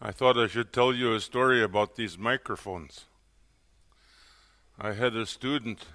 [0.00, 3.06] I thought I should tell you a story about these microphones.
[4.78, 5.86] I had a student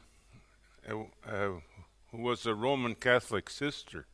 [0.89, 1.49] uh, uh,
[2.11, 4.07] who was a Roman Catholic sister.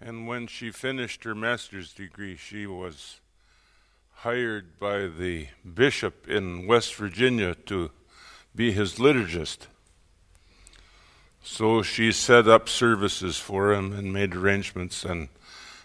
[0.00, 3.20] And when she finished her master's degree, she was
[4.16, 7.92] hired by the bishop in West Virginia to
[8.56, 9.68] be his liturgist.
[11.44, 15.04] So she set up services for him and made arrangements.
[15.04, 15.28] And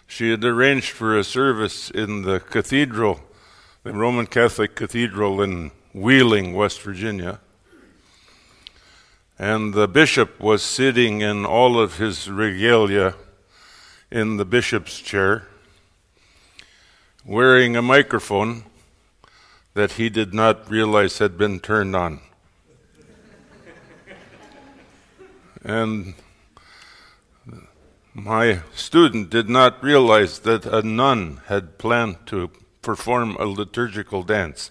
[0.06, 3.20] she had arranged for a service in the cathedral,
[3.82, 7.40] the Roman Catholic Cathedral in Wheeling, West Virginia.
[9.38, 13.14] And the bishop was sitting in all of his regalia
[14.10, 15.48] in the bishop's chair,
[17.24, 18.64] wearing a microphone
[19.74, 22.20] that he did not realize had been turned on.
[25.64, 26.14] and
[28.14, 32.50] my student did not realize that a nun had planned to
[32.82, 34.70] perform a liturgical dance.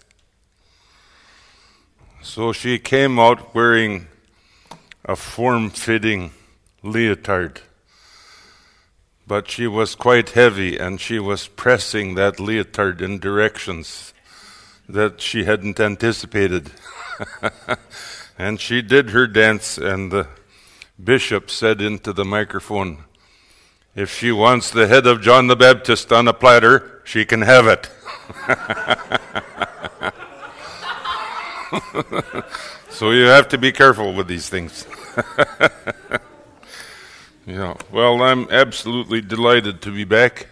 [2.21, 4.07] So she came out wearing
[5.05, 6.31] a form fitting
[6.83, 7.61] leotard.
[9.25, 14.13] But she was quite heavy and she was pressing that leotard in directions
[14.87, 16.71] that she hadn't anticipated.
[18.37, 20.27] and she did her dance, and the
[21.01, 23.05] bishop said into the microphone,
[23.93, 27.67] If she wants the head of John the Baptist on a platter, she can have
[27.67, 27.89] it.
[32.89, 34.87] so you have to be careful with these things.
[37.45, 40.47] yeah, well, I'm absolutely delighted to be back.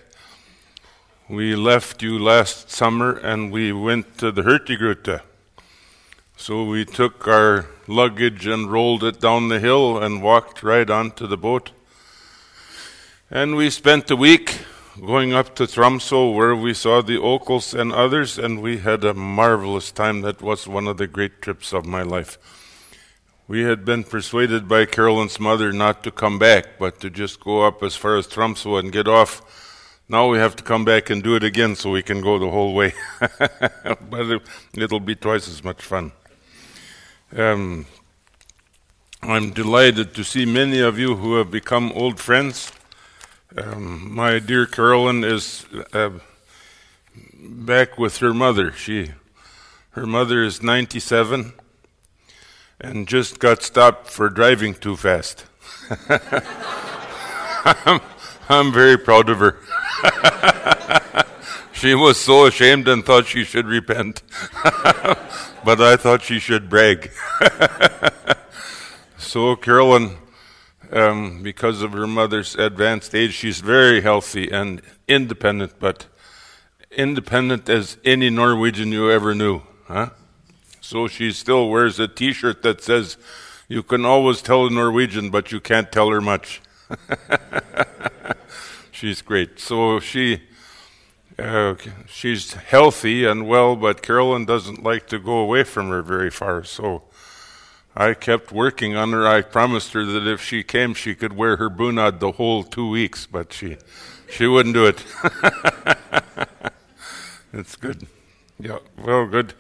[1.29, 5.21] We left you last summer and we went to the Hurtigrute.
[6.35, 11.25] So we took our luggage and rolled it down the hill and walked right onto
[11.25, 11.71] the boat.
[13.31, 14.57] And we spent a week
[14.99, 19.13] going up to Tromsø where we saw the Okels and others, and we had a
[19.13, 20.21] marvelous time.
[20.21, 22.39] That was one of the great trips of my life.
[23.47, 27.67] We had been persuaded by Carolyn's mother not to come back, but to just go
[27.67, 29.43] up as far as Tromsø and get off.
[30.09, 32.49] Now we have to come back and do it again so we can go the
[32.49, 32.95] whole way.
[33.19, 34.41] but
[34.73, 36.13] it, will be twice as much fun.
[37.37, 37.85] Um,
[39.21, 42.71] I'm delighted to see many of you who have become old friends.
[43.57, 46.11] Um, my dear Carolyn is uh,
[47.33, 48.71] back with her mother.
[48.71, 49.13] She,
[49.91, 51.53] her mother is 97
[52.79, 55.45] and just got stopped for driving too fast.
[57.65, 58.01] I'm,
[58.49, 59.57] I'm very proud of her.
[61.73, 64.21] she was so ashamed and thought she should repent.
[64.63, 67.09] but I thought she should brag.
[69.17, 70.17] so Carolyn
[70.91, 73.33] um, because of her mother's advanced age.
[73.33, 76.07] She's very healthy and independent, but
[76.91, 79.61] independent as any Norwegian you ever knew.
[79.85, 80.09] Huh?
[80.81, 83.17] So she still wears a t shirt that says,
[83.67, 86.61] You can always tell a Norwegian, but you can't tell her much.
[88.91, 89.59] she's great.
[89.59, 90.43] So she.
[91.37, 91.73] Uh,
[92.05, 96.65] she's healthy and well, but Carolyn doesn't like to go away from her very far.
[96.65, 97.03] So
[97.95, 99.27] I kept working on her.
[99.27, 102.89] I promised her that if she came, she could wear her bunad the whole two
[102.89, 103.77] weeks, but she,
[104.29, 105.03] she wouldn't do it.
[107.51, 108.05] It's good.
[108.59, 109.55] Yeah, well, good.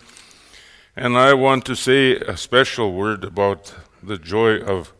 [0.95, 3.73] And I want to say a special word about
[4.03, 4.93] the joy of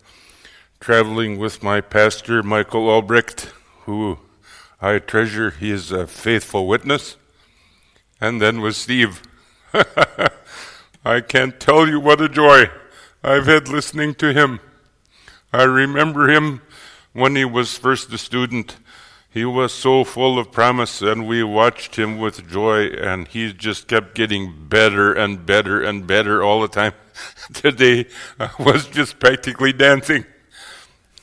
[0.79, 3.51] traveling with my pastor, Michael Albrecht,
[3.81, 4.17] who
[4.81, 5.51] I treasure.
[5.51, 7.16] He is a faithful witness.
[8.19, 9.22] And then with Steve.
[11.06, 12.72] I can't tell you what a joy.
[13.24, 14.62] I've had listening to him.
[15.52, 16.62] I remember him
[17.12, 18.78] when he was first a student.
[19.31, 23.88] He was so full of promise, and we watched him with joy, and he just
[23.88, 26.94] kept getting better and better and better all the time.
[27.53, 28.06] Today
[28.40, 30.25] I was just practically dancing.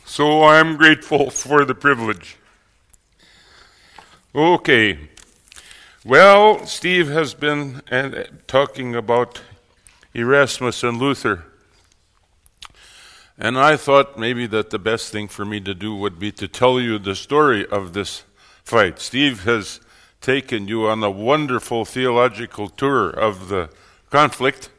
[0.04, 2.36] So I'm grateful for the privilege.
[4.34, 4.98] Okay.
[6.04, 9.40] Well, Steve has been uh, talking about
[10.14, 11.46] Erasmus and Luther.
[13.38, 16.48] And I thought maybe that the best thing for me to do would be to
[16.48, 18.24] tell you the story of this
[18.64, 18.98] fight.
[18.98, 19.80] Steve has
[20.20, 23.68] taken you on a wonderful theological tour of the
[24.10, 24.70] conflict,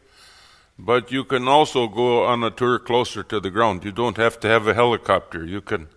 [0.78, 3.86] but you can also go on a tour closer to the ground.
[3.86, 5.46] You don't have to have a helicopter.
[5.46, 5.88] You can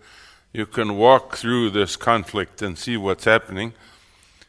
[0.53, 3.73] you can walk through this conflict and see what's happening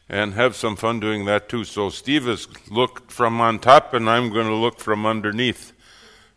[0.09, 1.63] and have some fun doing that too.
[1.63, 5.72] So Steve has looked from on top and I'm going to look from underneath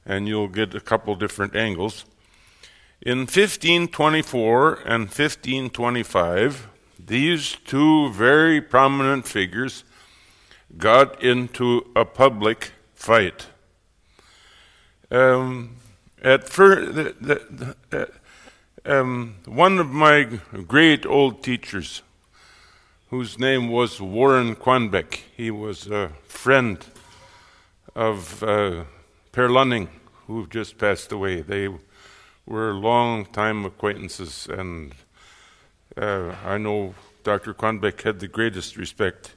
[0.07, 2.05] and you'll get a couple different angles.
[3.03, 6.69] In 1524 and 1525,
[6.99, 9.85] these two very prominent figures
[10.79, 13.47] got into a public fight.
[15.11, 15.77] Um,
[16.23, 18.11] at first, the, the, the,
[18.85, 20.25] um, one of my
[20.67, 22.03] great old teachers,
[23.11, 26.85] whose name was Warren Quanbeck, he was a friend
[27.95, 28.85] of uh,
[29.37, 29.89] Per Lønning,
[30.27, 31.43] who have just passed away.
[31.43, 31.69] They
[32.47, 34.95] were long time acquaintances, and
[35.95, 37.53] uh, I know Dr.
[37.53, 39.35] Quanbeck had the greatest respect.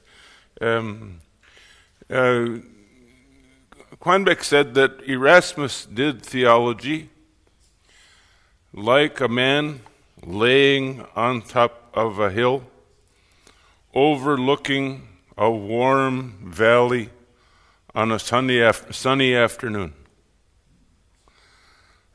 [0.58, 1.20] Um,
[2.08, 2.60] uh,
[4.00, 7.10] Quanbeck said that Erasmus did theology
[8.72, 9.80] like a man
[10.24, 12.62] laying on top of a hill,
[13.92, 17.10] overlooking a warm valley
[17.94, 19.94] on a sunny, af- sunny afternoon.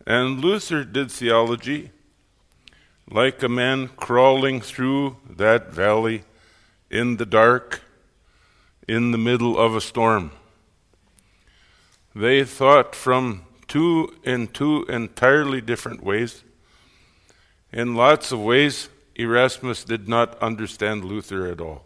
[0.08, 1.92] And Luther did theology
[3.10, 6.24] like a man crawling through that valley
[6.90, 7.82] in the dark,
[8.88, 10.32] in the middle of a storm.
[12.16, 16.44] They thought from two in two entirely different ways.
[17.74, 21.86] In lots of ways, Erasmus did not understand Luther at all.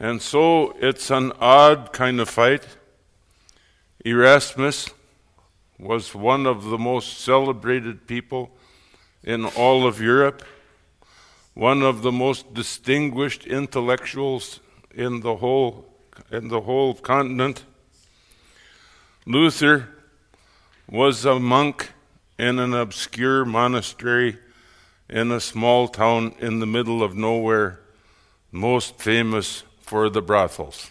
[0.00, 2.66] And so it's an odd kind of fight.
[4.04, 4.90] Erasmus
[5.78, 8.50] was one of the most celebrated people
[9.24, 10.44] in all of Europe,
[11.54, 14.60] one of the most distinguished intellectuals
[14.94, 15.84] in the whole
[16.30, 17.64] in the whole continent.
[19.26, 19.88] Luther
[20.88, 21.90] was a monk
[22.38, 24.38] in an obscure monastery
[25.08, 27.80] in a small town in the middle of nowhere,
[28.52, 30.90] most famous for the brothels.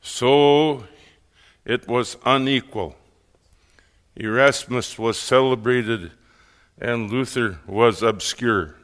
[0.00, 0.84] So
[1.66, 2.96] it was unequal.
[4.16, 6.12] Erasmus was celebrated
[6.80, 8.76] and Luther was obscure.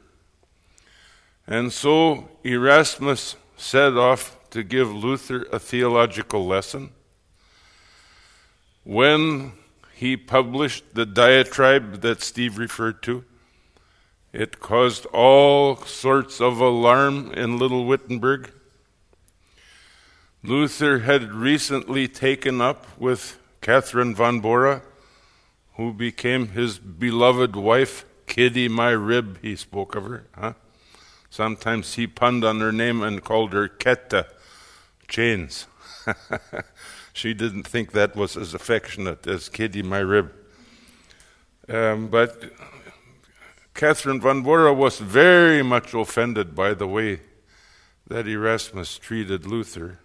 [1.47, 6.91] And so Erasmus set off to give Luther a theological lesson.
[8.85, 9.53] When
[9.95, 13.25] he published the diatribe that Steve referred to,
[14.37, 18.53] it caused all sorts of alarm in Little Wittenberg.
[20.43, 24.83] Luther had recently taken up with Catherine von Bora
[25.77, 30.27] who became his beloved wife, Kitty My Rib, he spoke of her.
[30.35, 30.55] Huh?
[31.29, 34.27] Sometimes he punned on her name and called her Ketta,
[35.07, 35.67] chains.
[37.13, 40.33] she didn't think that was as affectionate as Kitty My Rib.
[41.69, 42.53] Um, but
[43.77, 47.21] Catherine von Bora was very much offended by the way
[48.07, 50.01] that Erasmus treated Luther.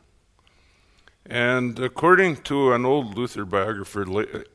[1.25, 4.03] And according to an old Luther biographer,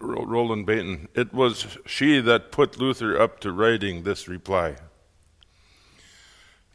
[0.00, 4.76] Roland Bainton, it was she that put Luther up to writing this reply.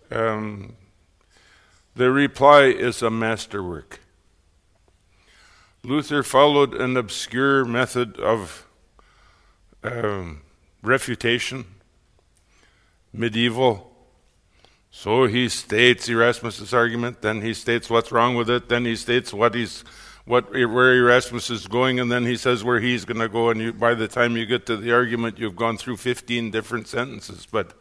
[0.10, 0.78] Um,
[1.96, 4.00] the reply is a masterwork.
[5.84, 8.66] Luther followed an obscure method of
[9.84, 10.42] um,
[10.82, 11.66] refutation,
[13.14, 13.92] medieval
[14.92, 19.34] so he states Erasmus's argument, then he states what's wrong with it, then he states
[19.34, 19.86] what he's
[20.26, 23.50] what where Erasmus is going, and then he says where he's going to go.
[23.50, 26.88] And you, by the time you get to the argument, you've gone through 15 different
[26.88, 27.48] sentences.
[27.50, 27.74] But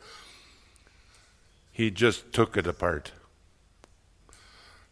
[1.70, 3.10] he just took it apart,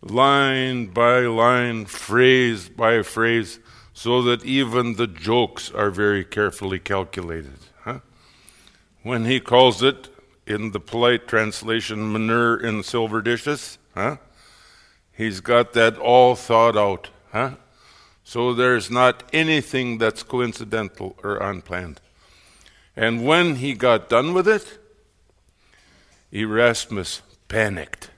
[0.02, 3.60] line by line, phrase by phrase,
[3.94, 7.60] so that even the jokes are very carefully calculated.
[7.82, 8.00] Huh?
[9.02, 10.08] When he calls it
[10.48, 13.78] in the polite translation, manure in silver dishes.
[13.94, 14.16] Huh?
[15.12, 17.10] He's got that all thought out.
[17.32, 17.56] Huh?
[18.24, 22.00] So there's not anything that's coincidental or unplanned.
[22.96, 24.78] And when he got done with it,
[26.32, 28.10] Erasmus panicked.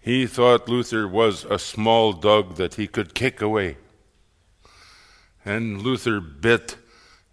[0.00, 3.76] He thought Luther was a small dog that he could kick away.
[5.44, 6.76] And Luther bit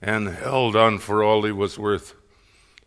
[0.01, 2.15] and held on for all he was worth.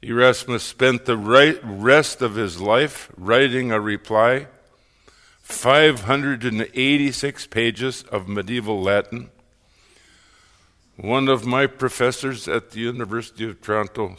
[0.07, 4.49] Erasmus spent the rest of his life writing a reply,
[5.43, 9.31] 586 pages of medieval Latin.
[10.97, 14.17] One of my professors at the University of Toronto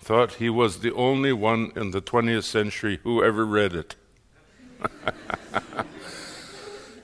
[0.00, 3.96] thought he was the only one in the 20th century who ever read it.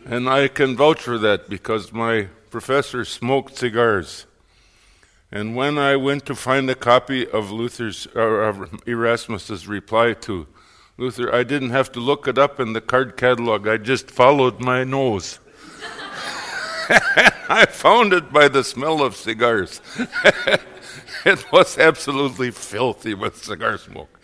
[0.07, 4.27] and I can vouch for that because my professor smoked cigars.
[5.35, 10.47] And when I went to find a copy of Luther's or Erasmus's reply to
[10.99, 13.67] Luther, I didn't have to look it up in the card catalog.
[13.67, 15.41] I just followed my nose.
[17.49, 19.81] I found it by the smell of cigars.
[21.25, 24.21] it was absolutely filthy with cigar smoke.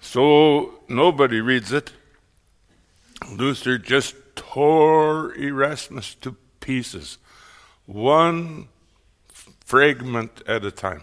[0.00, 1.92] So nobody reads it.
[3.30, 7.18] Luther just tore Erasmus to pieces,
[7.84, 8.68] one
[9.64, 11.02] fragment at a time.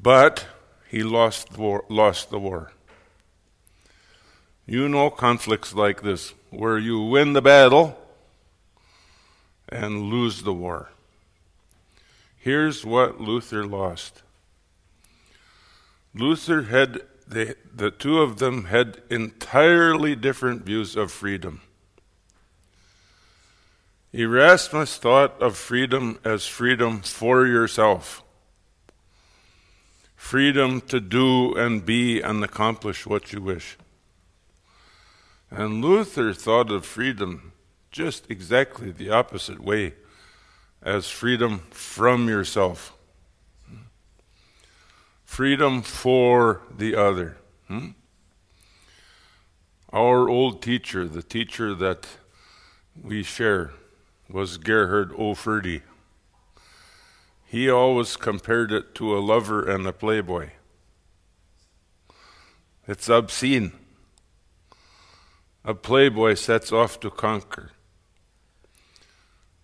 [0.00, 0.46] But
[0.88, 1.84] he lost the war.
[1.88, 2.72] Lost the war.
[4.66, 7.98] You know conflicts like this, where you win the battle
[9.68, 10.90] and lose the war.
[12.36, 14.22] Here's what Luther lost.
[16.14, 21.60] Luther had, the the two of them had entirely different views of freedom.
[24.12, 28.24] Erasmus thought of freedom as freedom for yourself,
[30.16, 33.78] freedom to do and be and accomplish what you wish.
[35.48, 37.52] And Luther thought of freedom
[37.92, 39.94] just exactly the opposite way
[40.82, 42.96] as freedom from yourself,
[45.24, 47.36] freedom for the other.
[47.68, 47.90] Hmm?
[49.92, 52.08] Our old teacher, the teacher that
[53.00, 53.72] we share,
[54.32, 55.34] was Gerhard O.
[55.34, 55.82] Forde.
[57.44, 60.50] He always compared it to a lover and a playboy.
[62.86, 63.72] It's obscene.
[65.64, 67.72] A playboy sets off to conquer.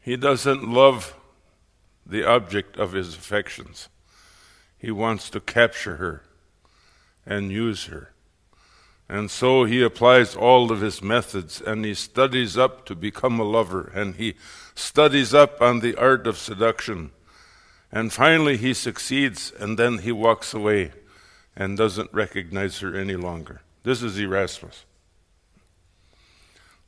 [0.01, 1.17] He doesn't love
[2.05, 3.89] the object of his affections.
[4.79, 6.23] He wants to capture her
[7.25, 8.13] and use her.
[9.09, 13.45] And so he applies all of his methods and he studies up to become a
[13.45, 14.35] lover and he
[14.75, 17.13] studies up on the art of seduction.
[17.93, 20.93] And finally he succeeds and then he walks away
[21.55, 23.63] and doesn't recognize her any longer.
[23.85, 24.85] This is Erasmus.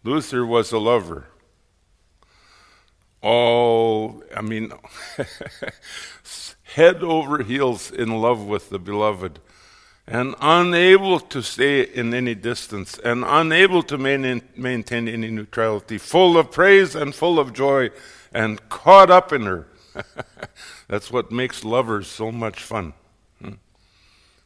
[0.02, 1.26] Luther was a lover.
[3.22, 4.72] All, I mean,
[6.74, 9.38] head over heels in love with the beloved
[10.10, 16.38] and unable to stay in any distance and unable to main, maintain any neutrality, full
[16.38, 17.90] of praise and full of joy
[18.32, 19.68] and caught up in her.
[20.88, 22.94] That's what makes lovers so much fun.
[23.42, 23.54] Hmm?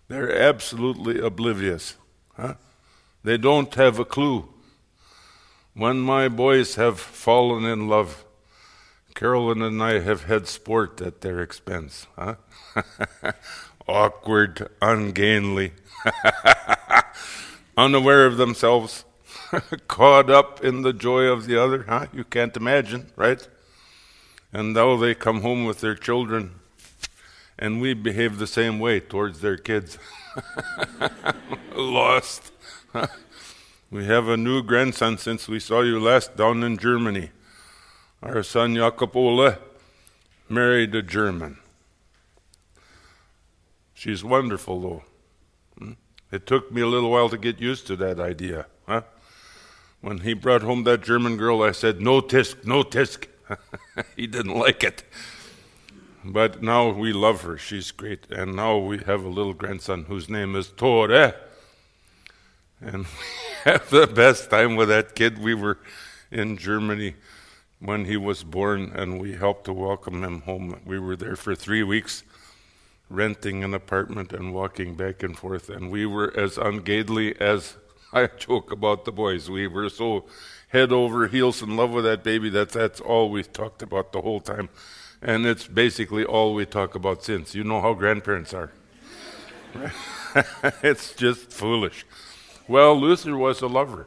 [0.09, 1.95] They're absolutely oblivious.
[2.37, 2.55] Huh?
[3.23, 4.49] They don't have a clue.
[5.75, 8.25] When my boys have fallen in love,
[9.15, 12.09] Carolyn and I have had sport at their expense.
[12.19, 12.35] Huh?
[13.89, 15.73] awkward, ungainly,
[17.77, 19.05] unaware of themselves,
[19.89, 21.85] caught up in the joy of the other.
[21.85, 22.07] Huh?
[22.13, 23.47] You can't imagine, right?
[24.53, 26.53] And now they come home with their children,
[27.59, 29.99] and we behave the same way towards their kids.
[31.75, 32.53] Lost.
[33.91, 37.31] we have a new grandson since we saw you last down in Germany.
[38.23, 39.55] Our son Jakob Ole
[40.49, 41.59] married a German.
[44.03, 45.03] She's wonderful, though.
[45.79, 45.93] Hmm?
[46.33, 48.67] It took me a little while to get used to that idea.
[48.85, 49.03] Huh?
[50.01, 53.29] When he brought home that German girl, I said, No tisk, no tisk.
[54.17, 55.05] he didn't like it.
[56.25, 57.57] But now we love her.
[57.57, 58.29] She's great.
[58.29, 61.35] And now we have a little grandson whose name is Tore.
[62.81, 63.07] And
[63.65, 65.39] we have the best time with that kid.
[65.39, 65.79] We were
[66.33, 67.15] in Germany
[67.79, 70.81] when he was born, and we helped to welcome him home.
[70.85, 72.25] We were there for three weeks
[73.13, 75.69] renting an apartment and walking back and forth.
[75.69, 77.77] And we were as ungainly as
[78.13, 79.49] I joke about the boys.
[79.49, 80.27] We were so
[80.69, 84.23] head over heels in love with that baby that that's all we talked about the
[84.23, 84.69] whole time.
[85.21, 87.55] And it's basically all we talk about since.
[87.55, 88.73] You know how grandparents are.
[90.83, 92.05] it's just foolish.
[92.67, 94.07] Well, Luther was a lover.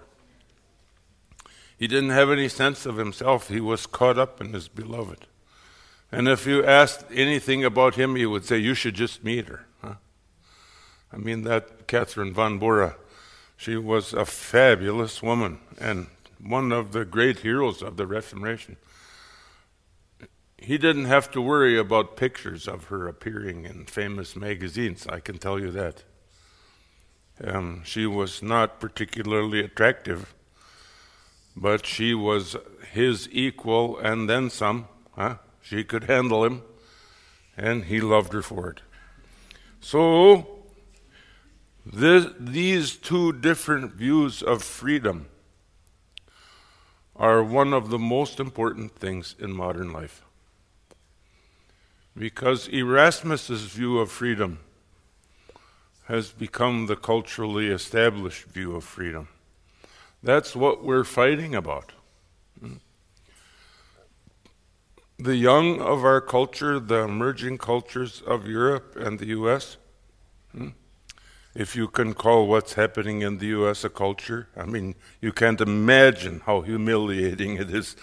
[1.78, 3.50] He didn't have any sense of himself.
[3.50, 5.28] He was caught up in his beloved.
[6.12, 9.66] And if you asked anything about him, he would say, You should just meet her.
[9.82, 9.96] Huh?
[11.12, 12.96] I mean, that Catherine von Bora,
[13.58, 16.08] she was a fabulous woman and
[16.40, 18.78] one of the great heroes of the Reformation.
[20.58, 25.38] He didn't have to worry about pictures of her appearing in famous magazines, I can
[25.38, 26.04] tell you that.
[27.44, 30.34] Um, she was not particularly attractive,
[31.56, 32.56] but she was
[32.92, 34.88] his equal and then some.
[35.12, 35.36] Huh?
[35.66, 36.62] She could handle him,
[37.58, 38.82] and he loved her for it.
[39.80, 40.46] So,
[41.84, 45.26] this, these two different views of freedom
[47.16, 50.24] are one of the most important things in modern life.
[52.16, 54.60] Because Erasmus's view of freedom
[56.04, 59.30] has become the culturally established view of freedom.
[60.22, 61.95] That's what we're fighting about.
[65.26, 69.78] The young of our culture, the emerging cultures of Europe and the US,
[70.52, 70.70] hmm,
[71.56, 73.84] if you can call what's happening in the U.S.
[73.84, 74.48] a culture.
[74.56, 77.96] I mean, you can't imagine how humiliating it is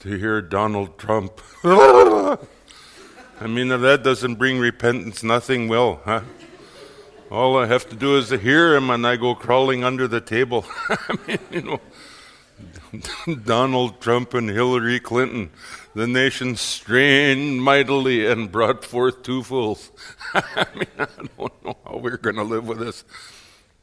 [0.00, 1.40] to hear Donald Trump.
[1.64, 2.36] I
[3.46, 6.22] mean, if that doesn't bring repentance, nothing will, huh?
[7.30, 10.20] All I have to do is to hear him and I go crawling under the
[10.20, 10.66] table.
[10.88, 11.80] I mean, you know,
[13.44, 15.50] Donald Trump and Hillary Clinton,
[15.98, 19.90] the nation strained mightily and brought forth two fools.
[20.32, 23.02] I mean, I don't know how we're going to live with this.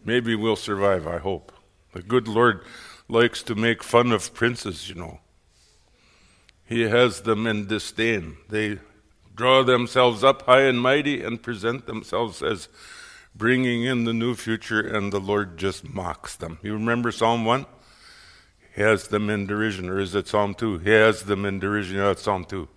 [0.06, 1.52] Maybe we'll survive, I hope.
[1.92, 2.62] The good Lord
[3.10, 5.20] likes to make fun of princes, you know.
[6.64, 8.38] He has them in disdain.
[8.48, 8.80] They
[9.36, 12.70] draw themselves up high and mighty and present themselves as
[13.36, 16.60] bringing in the new future, and the Lord just mocks them.
[16.64, 17.66] You remember Psalm 1?
[18.76, 19.90] He has them in derision.
[19.90, 20.80] Or is it Psalm 2?
[20.80, 21.98] He has them in derision.
[21.98, 22.68] Yeah, it's Psalm 2.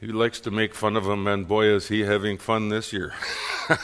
[0.00, 3.14] He likes to make fun of them, and boy, is he having fun this year.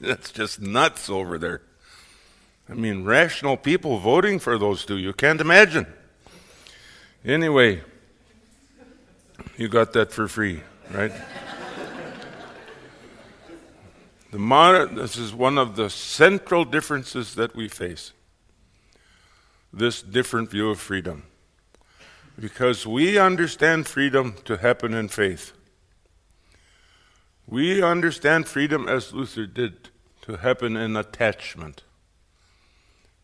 [0.00, 1.62] That's just nuts over there.
[2.68, 4.98] I mean, rational people voting for those two.
[4.98, 5.86] You can't imagine.
[7.24, 7.80] Anyway,
[9.56, 11.12] you got that for free, right?
[14.30, 18.12] The mon- this is one of the central differences that we face.
[19.72, 21.24] This different view of freedom.
[22.38, 25.52] Because we understand freedom to happen in faith.
[27.46, 29.88] We understand freedom as Luther did
[30.22, 31.82] to happen in attachment.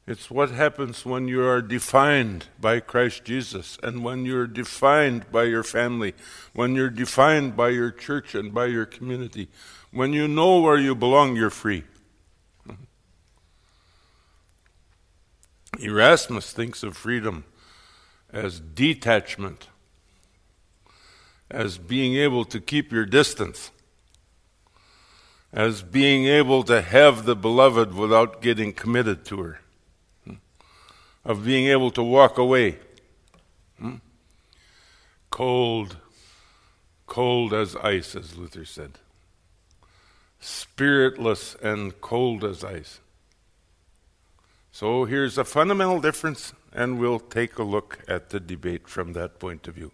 [0.06, 5.44] It's what happens when you are defined by Christ Jesus and when you're defined by
[5.44, 6.12] your family,
[6.52, 9.48] when you're defined by your church and by your community.
[9.92, 11.84] When you know where you belong, you're free.
[15.80, 17.44] Erasmus thinks of freedom
[18.30, 19.68] as detachment,
[21.50, 23.70] as being able to keep your distance,
[25.50, 29.60] as being able to have the beloved without getting committed to her
[31.24, 32.78] of being able to walk away.
[33.78, 33.96] Hmm?
[35.30, 35.96] Cold,
[37.06, 38.98] cold as ice, as Luther said.
[40.40, 43.00] Spiritless and cold as ice.
[44.70, 49.38] So here's a fundamental difference, and we'll take a look at the debate from that
[49.38, 49.92] point of view.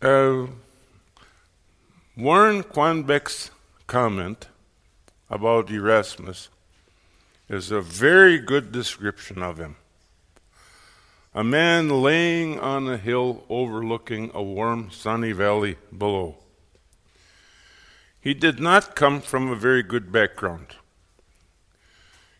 [0.00, 0.48] Uh,
[2.16, 3.50] Warren Quanbeck's
[3.86, 4.48] comment
[5.30, 6.50] about Erasmus
[7.52, 9.76] is a very good description of him.
[11.34, 16.36] A man laying on a hill overlooking a warm, sunny valley below.
[18.18, 20.76] He did not come from a very good background.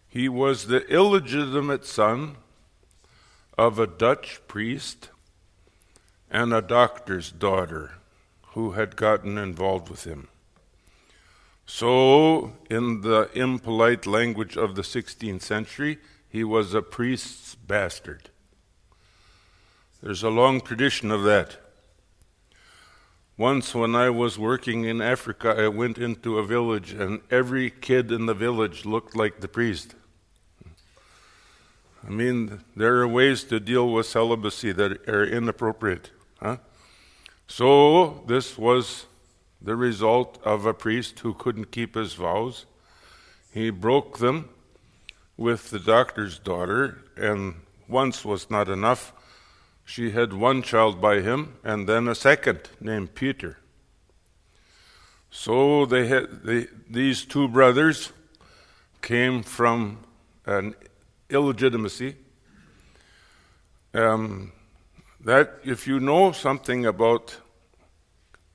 [0.08, 2.36] He was the illegitimate son
[3.58, 5.10] of a Dutch priest
[6.30, 7.92] and a doctor's daughter
[8.54, 10.28] who had gotten involved with him.
[11.74, 15.96] So, in the impolite language of the 16th century,
[16.28, 18.28] he was a priest's bastard.
[20.02, 21.56] There's a long tradition of that.
[23.38, 28.12] Once, when I was working in Africa, I went into a village, and every kid
[28.12, 29.94] in the village looked like the priest.
[32.06, 36.10] I mean, there are ways to deal with celibacy that are inappropriate.
[36.38, 36.58] Huh?
[37.46, 39.06] So, this was
[39.62, 42.66] the result of a priest who couldn't keep his vows.
[43.52, 44.48] He broke them
[45.36, 47.54] with the doctor's daughter, and
[47.88, 49.12] once was not enough.
[49.84, 53.58] She had one child by him, and then a second named Peter.
[55.30, 58.12] So they had they, these two brothers
[59.00, 59.98] came from
[60.46, 60.74] an
[61.30, 62.16] illegitimacy.
[63.94, 64.52] Um,
[65.20, 67.36] that if you know something about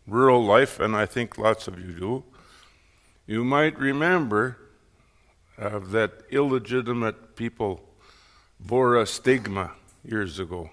[0.08, 2.24] rural life, and I think lots of you do,
[3.28, 4.58] you might remember
[5.60, 7.82] uh, that illegitimate people
[8.60, 9.72] bore a stigma
[10.04, 10.70] years ago.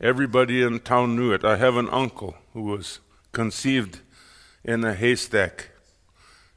[0.00, 1.44] Everybody in town knew it.
[1.44, 3.00] I have an uncle who was
[3.32, 4.00] conceived
[4.62, 5.70] in a haystack.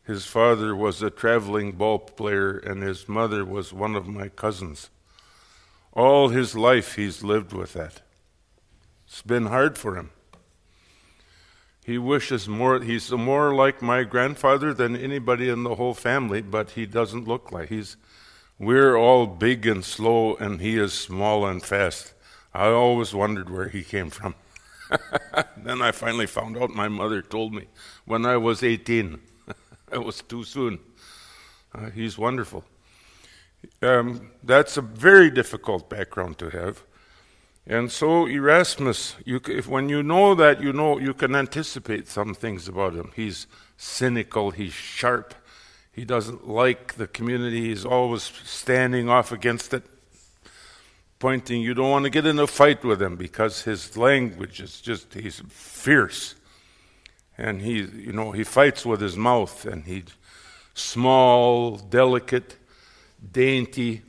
[0.06, 4.90] His father was a traveling ball player, and his mother was one of my cousins.
[5.94, 8.02] All his life, he's lived with that.
[9.08, 10.12] It's been hard for him.
[11.88, 16.72] He wishes more, he's more like my grandfather than anybody in the whole family, but
[16.72, 17.96] he doesn't look like he's.
[18.60, 22.14] We're all big and slow, and he is small and fast.
[22.54, 24.36] I always wondered where he came from.
[25.64, 27.68] then I finally found out my mother told me
[28.04, 29.22] when I was 18.
[29.94, 30.80] it was too soon.
[31.74, 32.66] Uh, he's wonderful.
[33.82, 36.84] Um, that's a very difficult background to have.
[37.70, 42.34] And so Erasmus, you, if, when you know that, you know you can anticipate some
[42.34, 43.12] things about him.
[43.14, 45.34] He's cynical, he's sharp,
[45.92, 49.84] he doesn't like the community, he's always standing off against it,
[51.20, 51.62] pointing.
[51.62, 55.14] You don't want to get in a fight with him because his language is just,
[55.14, 56.36] he's fierce.
[57.38, 60.06] And he, you know, he fights with his mouth, and he's
[60.74, 62.56] small, delicate,
[63.32, 64.04] dainty,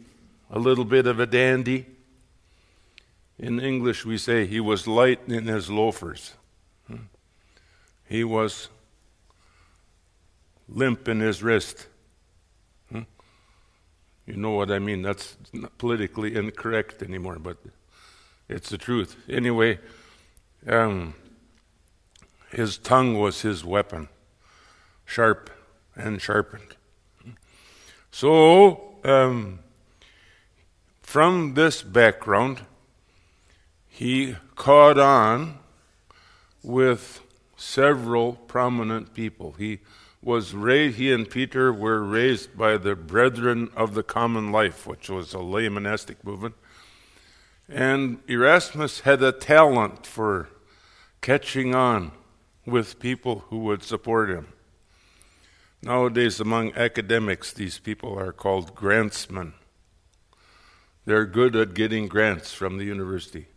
[0.49, 1.87] a little bit of a dandy.
[3.39, 6.35] In English, we say he was light in his loafers.
[6.89, 7.07] Hmm.
[8.09, 8.69] He was
[10.69, 11.87] limp in his wrist.
[12.91, 13.03] Hmm.
[14.27, 15.03] You know what I mean?
[15.03, 15.37] That's
[15.79, 17.59] politically incorrect anymore, but
[18.49, 19.17] it's the truth.
[19.29, 19.79] Anyway,
[20.67, 21.15] um,
[22.51, 24.09] his tongue was his weapon,
[25.05, 25.51] sharp
[25.95, 26.75] and sharpened.
[28.11, 29.61] So, um,
[31.03, 32.63] from this background,
[33.99, 35.59] he caught on
[36.63, 37.21] with
[37.57, 39.57] several prominent people.
[39.59, 39.81] He
[40.23, 45.11] was raised, he and Peter were raised by the Brethren of the Common Life, which
[45.11, 46.55] was a lay monastic movement.
[47.69, 50.49] And Erasmus had a talent for
[51.21, 52.13] catching on
[52.65, 54.47] with people who would support him.
[55.83, 59.55] Nowadays, among academics, these people are called grantsmen.
[61.05, 63.49] They're good at getting grants from the university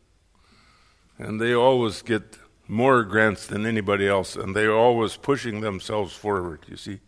[1.21, 6.65] and they always get more grants than anybody else, and they're always pushing themselves forward,
[6.67, 6.99] you see.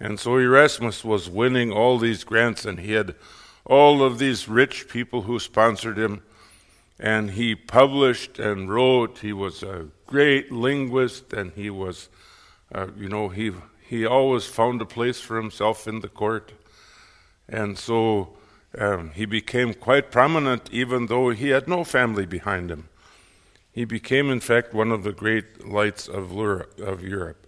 [0.00, 3.14] And so Erasmus was winning all these grants, and he had
[3.64, 6.22] all of these rich people who sponsored him,
[6.98, 9.18] and he published and wrote.
[9.18, 12.08] He was a great linguist, and he was,
[12.74, 13.52] uh, you know, he
[13.88, 16.52] he always found a place for himself in the court,
[17.48, 18.36] and so
[18.76, 22.88] um, he became quite prominent, even though he had no family behind him.
[23.78, 27.46] He became, in fact, one of the great lights of of Europe.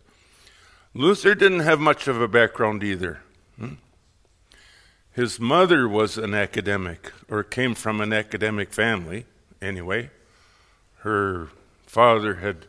[0.95, 3.23] Luther didn't have much of a background either.
[3.59, 3.75] Hmm?
[5.11, 9.27] His mother was an academic, or came from an academic family,
[9.61, 10.11] anyway.
[10.99, 11.49] Her
[11.85, 12.66] father had,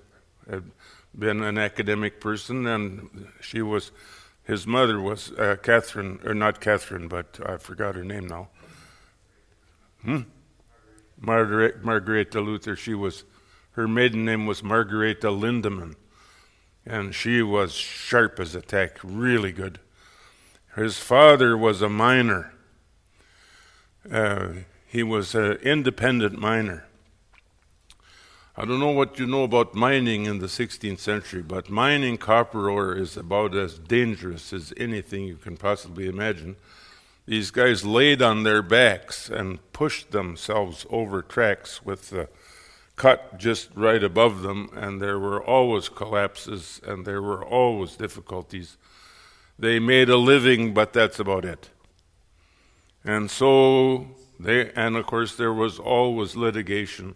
[0.50, 0.72] had
[1.16, 3.92] been an academic person, and she was,
[4.44, 8.48] his mother was uh, Catherine, or not Catherine, but I forgot her name now.
[10.02, 10.22] Hmm?
[11.20, 12.76] Margaret, Margareta Luther.
[12.76, 13.24] She was
[13.72, 15.96] her maiden name was Margareta Lindemann,
[16.86, 19.80] and she was sharp as a tack, really good.
[20.76, 22.54] His father was a miner.
[24.10, 24.50] Uh,
[24.88, 26.86] he was an independent miner.
[28.58, 32.70] I don't know what you know about mining in the 16th century, but mining copper
[32.70, 36.58] ore is about as dangerous as anything you can possibly imagine.
[37.26, 42.28] These guys laid on their backs and pushed themselves over tracks with the
[43.02, 48.78] cut just right above them, and there were always collapses and there were always difficulties.
[49.58, 51.72] They made a living, but that's about it.
[53.04, 54.06] And so
[54.40, 57.16] they, and of course, there was always litigation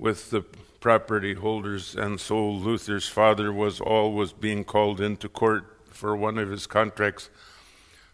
[0.00, 0.42] with the
[0.80, 6.50] property holders, and so Luther's father was always being called into court for one of
[6.50, 7.30] his contracts.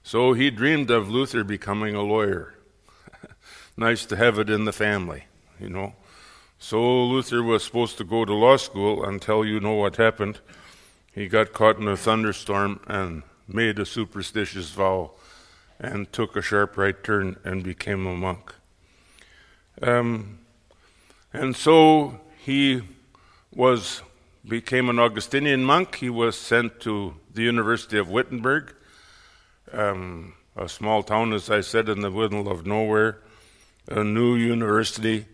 [0.03, 2.57] So he dreamed of Luther becoming a lawyer.
[3.79, 5.25] nice to have it in the family,
[5.59, 5.95] you know.
[6.63, 10.41] So Luther was supposed to go to law school until you know what happened.
[11.11, 15.13] He got caught in a thunderstorm and made a superstitious vow
[15.79, 18.55] and took a sharp right turn and became a monk.
[19.81, 20.41] Um,
[21.33, 22.83] and so he
[23.55, 24.03] was
[24.47, 25.97] became an Augustinian monk.
[25.97, 28.75] He was sent to the University of Wittenberg,
[29.73, 33.23] um, a small town, as I said, in the middle of nowhere,
[33.89, 35.25] a new university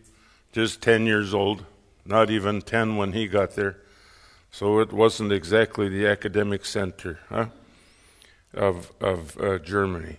[0.56, 1.66] just 10 years old,
[2.06, 3.76] not even 10 when he got there.
[4.50, 7.48] So it wasn't exactly the academic center huh,
[8.54, 10.16] of, of uh, Germany.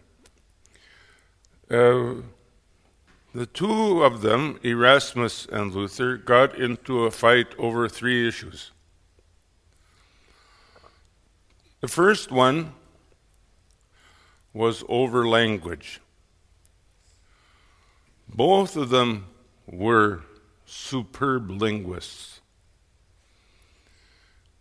[1.72, 2.22] Uh,
[3.34, 8.70] the two of them, Erasmus and Luther, got into a fight over three issues.
[11.82, 12.74] The first one
[14.54, 16.00] was over language.
[18.30, 19.26] Both of them
[19.68, 20.22] were
[20.66, 22.42] superb linguists.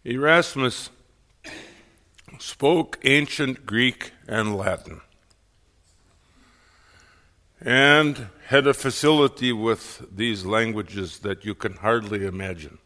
[0.05, 0.91] Erasmus
[2.39, 5.01] spoke ancient Greek and Latin
[7.61, 12.79] and had a facility with these languages that you can hardly imagine.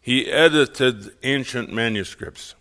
[0.00, 2.54] He edited ancient manuscripts.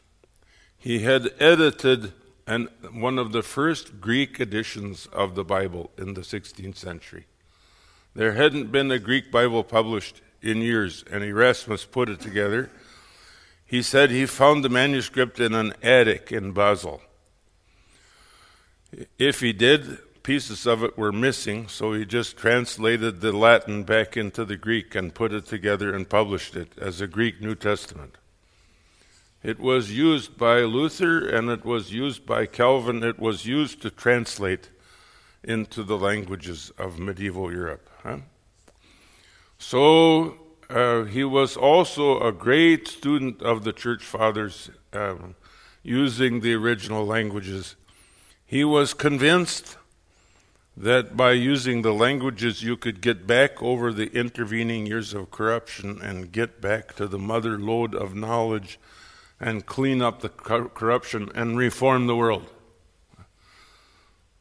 [0.78, 2.14] He had edited
[2.48, 7.26] an, one of the first Greek editions of the Bible in the 16th century.
[8.14, 12.70] There hadn't been a Greek Bible published in years, and Erasmus put it together.
[13.66, 17.02] He said he found the manuscript in an attic in Basel.
[19.18, 24.18] If he did, pieces of it were missing, so he just translated the Latin back
[24.18, 28.18] into the Greek and put it together and published it as a Greek New Testament.
[29.42, 33.04] It was used by Luther and it was used by Calvin.
[33.04, 34.70] It was used to translate
[35.44, 37.90] into the languages of medieval Europe.
[39.58, 40.36] So
[40.70, 45.36] uh, he was also a great student of the church fathers um,
[45.84, 47.76] using the original languages.
[48.46, 49.78] He was convinced
[50.76, 56.00] that by using the languages you could get back over the intervening years of corruption
[56.02, 58.80] and get back to the mother lode of knowledge
[59.40, 62.50] and clean up the corruption and reform the world.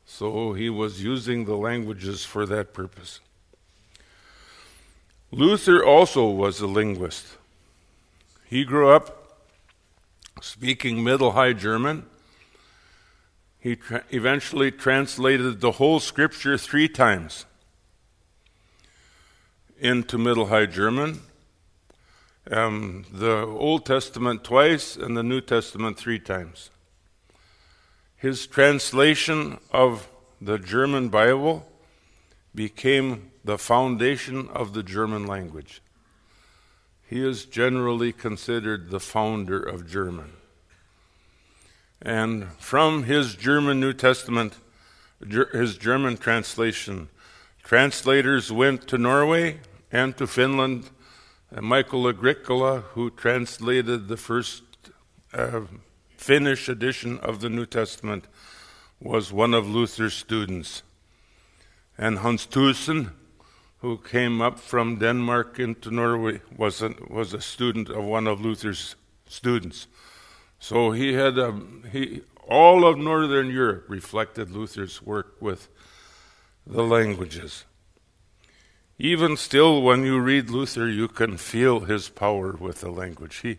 [0.07, 3.21] So he was using the languages for that purpose.
[5.31, 7.27] Luther also was a linguist.
[8.45, 9.39] He grew up
[10.41, 12.07] speaking Middle High German.
[13.59, 17.45] He tra- eventually translated the whole scripture three times
[19.79, 21.21] into Middle High German
[22.51, 26.71] um, the Old Testament twice and the New Testament three times.
[28.17, 30.09] His translation of
[30.41, 31.67] the German Bible
[32.55, 35.83] became the foundation of the German language.
[37.09, 40.33] He is generally considered the founder of German.
[42.03, 44.57] And from his German New Testament,
[45.53, 47.09] his German translation,
[47.63, 49.61] translators went to Norway
[49.93, 50.91] and to Finland
[51.55, 54.63] uh, Michael Agricola, who translated the first
[55.35, 55.63] uh,
[56.17, 58.27] Finnish edition of the New Testament,
[59.01, 60.83] was one of Luther's students.
[62.01, 63.13] And Hans Tausen,
[63.81, 68.41] who came up from Denmark into Norway, was a, was a student of one of
[68.41, 68.97] Luther's
[69.29, 69.87] students.
[70.59, 71.61] So he had a,
[71.93, 75.69] he, all of Northern Europe reflected Luther's work with
[76.67, 77.67] the languages.
[78.99, 83.37] Even still, when you read Luther, you can feel his power with the language.
[83.43, 83.59] He,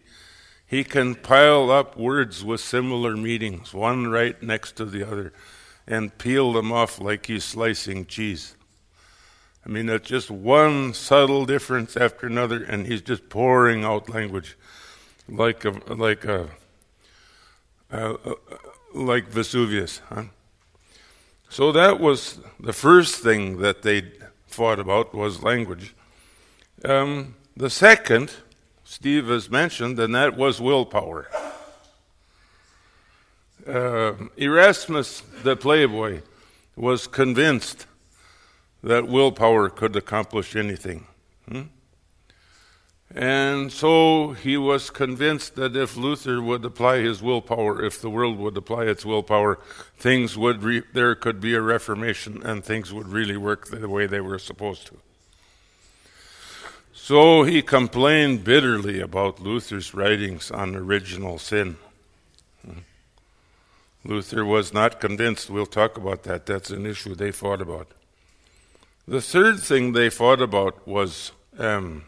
[0.65, 5.31] he can pile up words with similar meanings, one right next to the other,
[5.91, 8.55] and peel them off like he's slicing cheese.
[9.65, 14.57] I mean, that's just one subtle difference after another, and he's just pouring out language
[15.27, 16.47] like a, like a,
[18.93, 20.01] like Vesuvius.
[20.07, 20.23] Huh?
[21.49, 24.13] So that was the first thing that they
[24.47, 25.93] thought about was language.
[26.85, 28.31] Um, the second,
[28.85, 31.27] Steve has mentioned, and that was willpower.
[33.67, 36.21] Uh, Erasmus, the playboy,
[36.75, 37.85] was convinced
[38.83, 41.05] that willpower could accomplish anything.
[41.47, 41.61] Hmm?
[43.13, 48.37] And so he was convinced that if Luther would apply his willpower, if the world
[48.37, 49.59] would apply its willpower,
[49.97, 54.07] things would re- there could be a reformation and things would really work the way
[54.07, 54.97] they were supposed to.
[56.93, 61.77] So he complained bitterly about Luther's writings on original sin.
[64.03, 65.49] Luther was not convinced.
[65.49, 66.45] We'll talk about that.
[66.45, 67.91] That's an issue they fought about.
[69.07, 72.05] The third thing they fought about was um,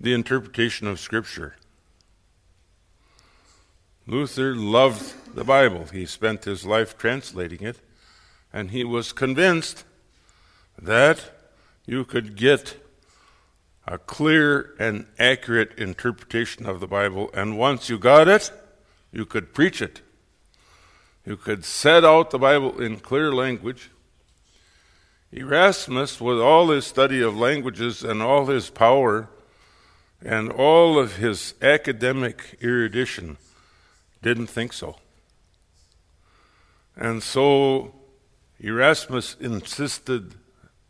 [0.00, 1.56] the interpretation of Scripture.
[4.06, 5.86] Luther loved the Bible.
[5.86, 7.78] He spent his life translating it,
[8.52, 9.84] and he was convinced
[10.78, 11.20] that
[11.86, 12.76] you could get
[13.86, 18.50] a clear and accurate interpretation of the Bible, and once you got it,
[19.14, 20.02] you could preach it.
[21.24, 23.90] You could set out the Bible in clear language.
[25.32, 29.30] Erasmus, with all his study of languages and all his power,
[30.22, 33.36] and all of his academic erudition
[34.20, 34.96] didn't think so.
[36.96, 37.94] And so
[38.60, 40.34] Erasmus insisted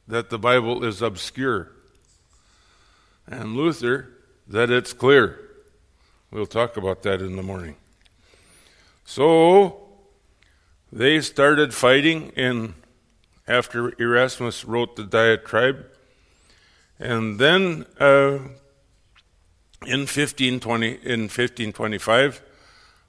[0.09, 1.73] that the Bible is obscure,
[3.27, 4.11] and Luther
[4.47, 5.41] that it's clear.
[6.31, 7.77] We'll talk about that in the morning.
[9.05, 9.89] So
[10.91, 12.75] they started fighting in
[13.47, 15.85] after Erasmus wrote the diatribe,
[16.99, 18.39] and then uh,
[19.87, 22.41] in 1520, in 1525,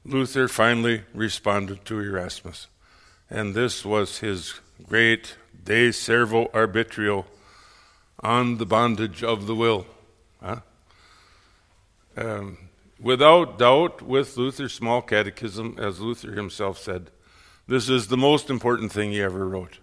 [0.04, 2.68] Luther finally responded to Erasmus,
[3.30, 4.56] and this was his
[4.88, 7.26] great De Servo Arbitrio
[8.20, 9.88] on the bondage of the will.
[10.44, 10.60] Huh?
[12.18, 12.58] Um,
[13.00, 17.12] without doubt, with Luther's small catechism, as Luther himself said,
[17.68, 19.80] this is the most important thing he ever wrote.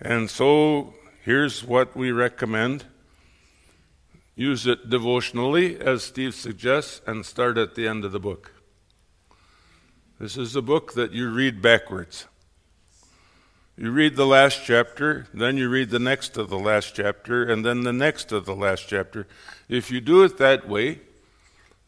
[0.00, 2.84] And so here's what we recommend
[4.34, 8.52] use it devotionally, as Steve suggests, and start at the end of the book.
[10.20, 12.26] This is a book that you read backwards.
[13.78, 17.64] You read the last chapter, then you read the next of the last chapter, and
[17.64, 19.26] then the next of the last chapter.
[19.68, 21.00] If you do it that way,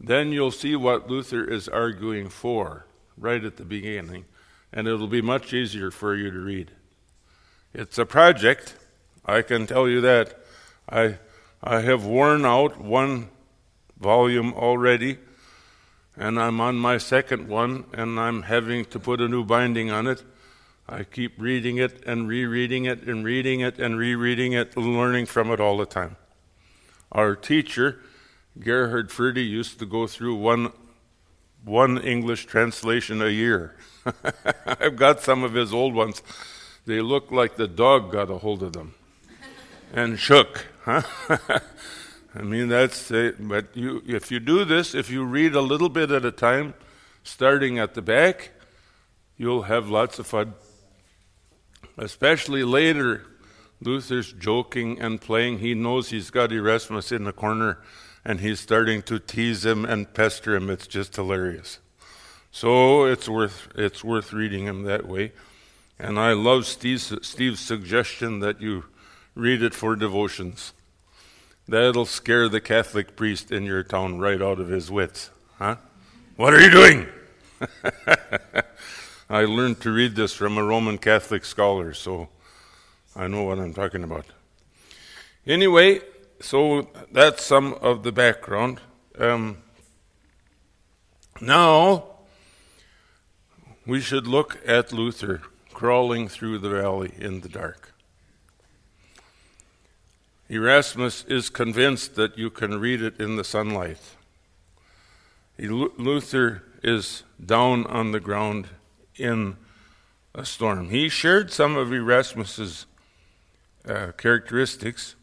[0.00, 4.24] then you'll see what Luther is arguing for right at the beginning,
[4.72, 6.70] and it'll be much easier for you to read.
[7.74, 8.76] It's a project,
[9.24, 10.38] I can tell you that.
[10.88, 11.18] I,
[11.62, 13.28] I have worn out one
[13.98, 15.18] volume already,
[16.16, 20.06] and I'm on my second one, and I'm having to put a new binding on
[20.06, 20.22] it.
[20.88, 25.50] I keep reading it and rereading it and reading it and rereading it, learning from
[25.50, 26.16] it all the time.
[27.12, 28.00] Our teacher,
[28.60, 30.72] Gerhard Forde, used to go through one,
[31.64, 33.76] one English translation a year.
[34.66, 36.22] I've got some of his old ones.
[36.86, 38.94] They look like the dog got a hold of them
[39.92, 40.66] and shook.
[40.86, 43.36] I mean, that's it.
[43.46, 46.74] But you, if you do this, if you read a little bit at a time,
[47.22, 48.50] starting at the back,
[49.36, 50.54] you'll have lots of fun.
[51.96, 53.24] Especially later,
[53.80, 55.58] Luther's joking and playing.
[55.58, 57.78] He knows he's got Erasmus in the corner
[58.28, 60.68] and he's starting to tease him and pester him.
[60.68, 61.78] It's just hilarious.
[62.50, 65.32] So it's worth, it's worth reading him that way.
[65.98, 68.84] And I love Steve's, Steve's suggestion that you
[69.34, 70.74] read it for devotions.
[71.66, 75.30] That'll scare the Catholic priest in your town right out of his wits.
[75.56, 75.76] Huh?
[76.36, 77.06] What are you doing?
[79.30, 82.28] I learned to read this from a Roman Catholic scholar, so
[83.16, 84.26] I know what I'm talking about.
[85.46, 86.02] Anyway,
[86.40, 88.81] so that's some of the background.
[89.18, 89.59] Um,
[91.40, 92.05] now,
[93.87, 97.92] we should look at Luther crawling through the valley in the dark.
[100.48, 104.01] Erasmus is convinced that you can read it in the sunlight.
[105.59, 108.68] Luther is down on the ground
[109.16, 109.57] in
[110.35, 110.90] a storm.
[110.90, 112.87] He shared some of Erasmus's
[113.87, 115.16] uh, characteristics.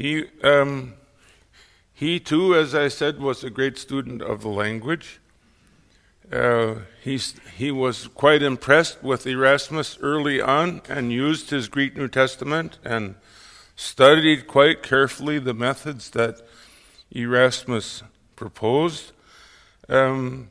[0.00, 0.94] He, um,
[1.92, 5.20] he too, as I said, was a great student of the language.
[6.32, 12.78] Uh, he was quite impressed with Erasmus early on and used his Greek New Testament
[12.82, 13.16] and
[13.76, 16.40] studied quite carefully the methods that
[17.10, 18.02] Erasmus
[18.36, 19.12] proposed.
[19.86, 20.48] Um,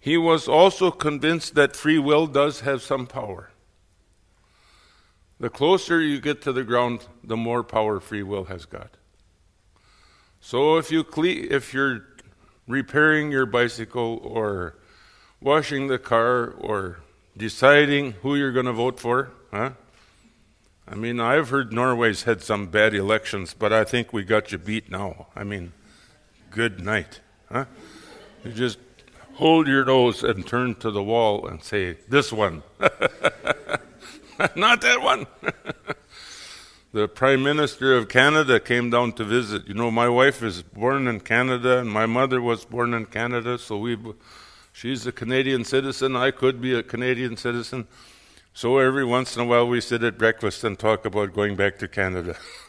[0.00, 3.50] he was also convinced that free will does have some power.
[5.40, 8.96] The closer you get to the ground, the more power free will has got.
[10.40, 12.06] So if you cle- if you're
[12.66, 14.74] repairing your bicycle or
[15.40, 17.00] washing the car or
[17.36, 19.70] deciding who you're going to vote for, huh?
[20.86, 24.58] I mean, I've heard Norway's had some bad elections, but I think we got you
[24.58, 25.26] beat now.
[25.36, 25.72] I mean,
[26.50, 27.20] good night,
[27.52, 27.66] huh?
[28.44, 28.78] You just
[29.34, 32.62] hold your nose and turn to the wall and say, This one.
[34.56, 35.26] Not that one.
[36.92, 39.66] the Prime Minister of Canada came down to visit.
[39.66, 43.58] You know, my wife is born in Canada, and my mother was born in Canada,
[43.58, 43.96] so we
[44.78, 46.14] She's a Canadian citizen.
[46.14, 47.88] I could be a Canadian citizen.
[48.52, 51.80] So every once in a while we sit at breakfast and talk about going back
[51.80, 52.36] to Canada.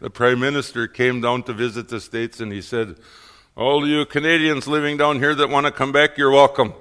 [0.00, 2.96] the Prime Minister came down to visit the States and he said,
[3.54, 6.72] All you Canadians living down here that want to come back, you're welcome.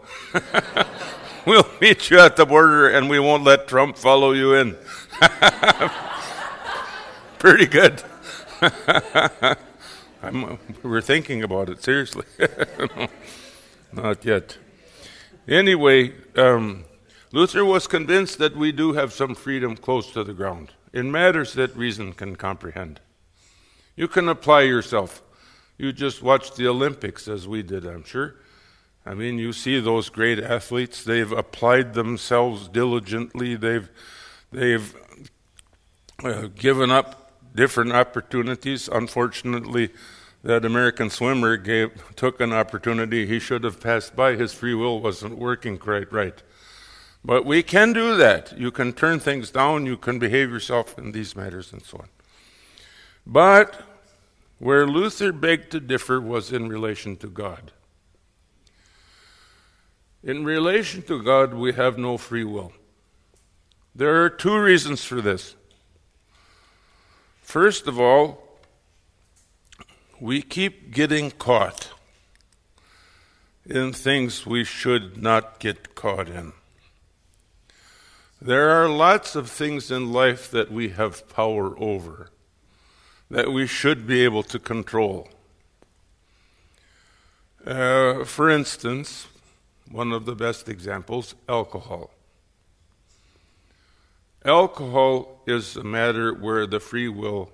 [1.45, 4.77] we'll meet you at the border and we won't let Trump follow you in.
[7.39, 8.03] Pretty good.
[10.83, 12.25] we're thinking about it, seriously.
[13.91, 14.57] Not yet.
[15.47, 16.85] Anyway, um,
[17.31, 21.53] Luther was convinced that we do have some freedom close to the ground in matters
[21.53, 22.99] that reason can comprehend.
[23.95, 25.23] You can apply yourself.
[25.77, 28.35] You just watch the Olympics as we did, I'm sure.
[29.05, 33.89] I mean, you see those great athletes, they've applied themselves diligently, they've,
[34.51, 34.95] they've
[36.23, 38.87] uh, given up different opportunities.
[38.87, 39.89] Unfortunately,
[40.43, 44.35] that American swimmer gave, took an opportunity he should have passed by.
[44.35, 46.41] His free will wasn't working quite right.
[47.23, 48.57] But we can do that.
[48.57, 52.07] You can turn things down, you can behave yourself in these matters, and so on.
[53.25, 53.81] But
[54.57, 57.71] where Luther begged to differ was in relation to God.
[60.23, 62.73] In relation to God, we have no free will.
[63.95, 65.55] There are two reasons for this.
[67.41, 68.47] First of all,
[70.19, 71.89] we keep getting caught
[73.65, 76.53] in things we should not get caught in.
[78.39, 82.29] There are lots of things in life that we have power over,
[83.29, 85.29] that we should be able to control.
[87.65, 89.27] Uh, for instance,
[89.91, 92.11] one of the best examples alcohol.
[94.43, 97.51] Alcohol is a matter where the free will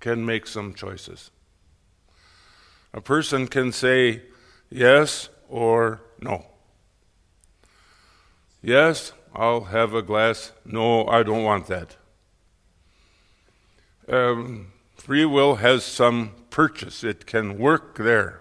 [0.00, 1.30] can make some choices.
[2.92, 4.22] A person can say
[4.70, 6.44] yes or no.
[8.62, 10.52] Yes, I'll have a glass.
[10.64, 11.96] No, I don't want that.
[14.08, 18.40] Um, free will has some purchase, it can work there.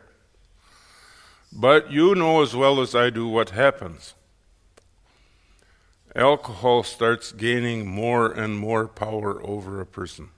[1.59, 4.13] But you know as well as I do what happens.
[6.15, 10.29] Alcohol starts gaining more and more power over a person.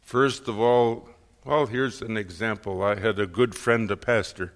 [0.00, 1.08] First of all,
[1.44, 2.82] well, here's an example.
[2.82, 4.54] I had a good friend, a pastor,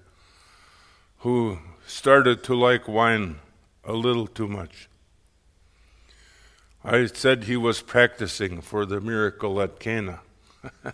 [1.18, 3.36] who started to like wine
[3.84, 4.88] a little too much.
[6.84, 10.20] I said he was practicing for the miracle at Cana.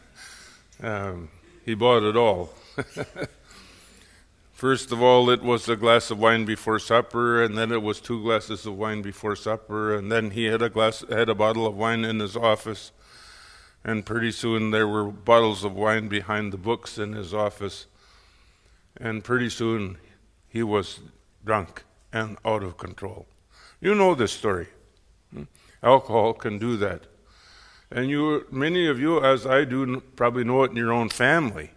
[0.82, 1.30] um,
[1.64, 2.52] he bought it all.
[4.58, 8.00] First of all, it was a glass of wine before supper, and then it was
[8.00, 11.64] two glasses of wine before supper, and then he had a glass, had a bottle
[11.64, 12.90] of wine in his office,
[13.84, 17.86] and pretty soon there were bottles of wine behind the books in his office,
[18.96, 19.96] and pretty soon
[20.48, 20.98] he was
[21.44, 23.28] drunk and out of control.
[23.80, 24.66] You know this story.
[25.32, 25.44] Hmm?
[25.84, 27.02] Alcohol can do that.
[27.92, 31.70] And you, many of you, as I do, probably know it in your own family.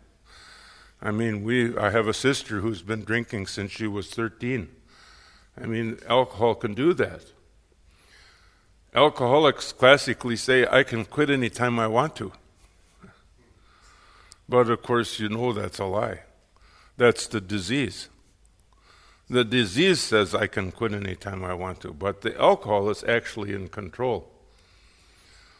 [1.01, 4.69] I mean, we, I have a sister who's been drinking since she was 13.
[5.59, 7.25] I mean, alcohol can do that.
[8.93, 12.33] Alcoholics classically say, I can quit anytime I want to.
[14.47, 16.19] But of course, you know that's a lie.
[16.97, 18.09] That's the disease.
[19.29, 23.53] The disease says I can quit anytime I want to, but the alcohol is actually
[23.53, 24.29] in control.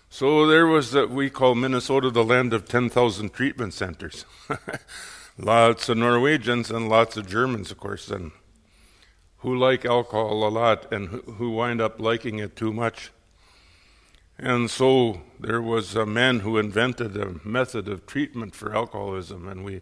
[0.09, 4.25] So there was that we call Minnesota the land of 10,000 treatment centers.
[5.37, 8.31] lots of Norwegians and lots of Germans, of course, and
[9.37, 13.11] who like alcohol a lot and who wind up liking it too much.
[14.37, 19.63] And so there was a man who invented a method of treatment for alcoholism, and
[19.63, 19.81] we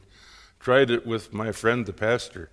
[0.59, 2.49] tried it with my friend, the pastor.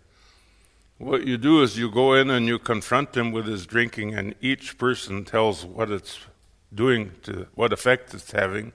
[0.99, 4.35] What you do is you go in and you confront him with his drinking, and
[4.41, 6.21] each person tells what it's
[6.75, 8.73] doing to what effect it's having.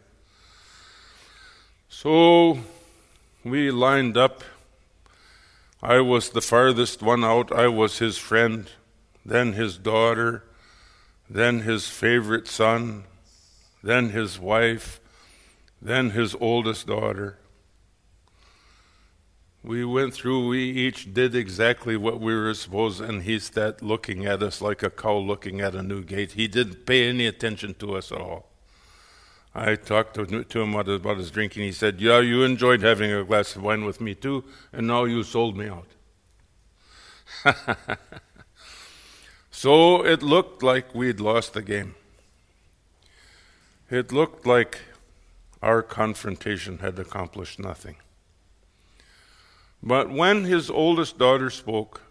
[1.89, 2.59] So
[3.43, 4.43] we lined up.
[5.81, 7.51] I was the farthest one out.
[7.51, 8.69] I was his friend,
[9.25, 10.43] then his daughter,
[11.29, 13.05] then his favorite son,
[13.83, 14.99] then his wife,
[15.81, 17.39] then his oldest daughter.
[19.63, 24.25] We went through, we each did exactly what we were supposed, and he sat looking
[24.25, 26.33] at us like a cow looking at a new gate.
[26.33, 28.50] He didn't pay any attention to us at all.
[29.53, 31.63] I talked to, to him about his drinking.
[31.63, 35.03] He said, Yeah, you enjoyed having a glass of wine with me too, and now
[35.03, 35.87] you sold me out.
[39.51, 41.95] so it looked like we'd lost the game.
[43.89, 44.79] It looked like
[45.61, 47.97] our confrontation had accomplished nothing.
[49.83, 52.01] But when his oldest daughter spoke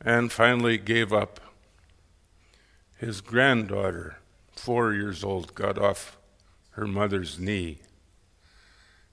[0.00, 1.40] and finally gave up,
[2.98, 4.18] his granddaughter,
[4.66, 6.18] four years old, got off
[6.70, 7.78] her mother's knee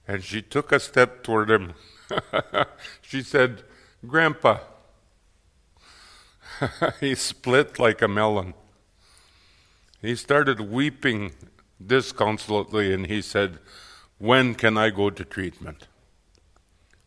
[0.06, 1.74] and she took a step toward him.
[3.00, 3.62] she said,
[4.06, 4.58] Grandpa.
[7.00, 8.54] he split like a melon.
[10.02, 11.32] He started weeping
[11.84, 13.58] disconsolately and he said,
[14.18, 15.86] When can I go to treatment?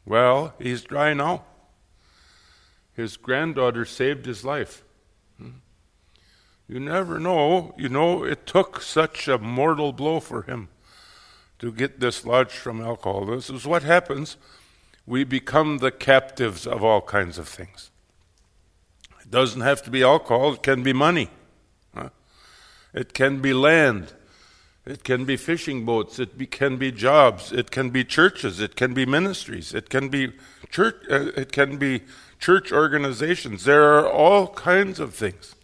[0.05, 1.43] Well, he's dry now.
[2.93, 4.83] His granddaughter saved his life.
[5.37, 5.59] Hmm.
[6.67, 7.73] You never know.
[7.77, 10.69] You know, it took such a mortal blow for him
[11.59, 13.25] to get dislodged from alcohol.
[13.25, 14.37] This is what happens.
[15.05, 17.89] We become the captives of all kinds of things.
[19.21, 21.29] It doesn't have to be alcohol, it can be money,
[21.95, 22.09] huh?
[22.93, 24.13] it can be land,
[24.87, 26.17] it can be fishing boats.
[26.17, 27.51] It be, can be jobs.
[27.51, 28.61] It can be churches.
[28.61, 29.73] It can be ministries.
[29.73, 30.31] It can be
[30.69, 30.95] church.
[31.11, 32.03] Uh, it can be
[32.39, 33.65] church organizations.
[33.65, 35.55] There are all kinds of things.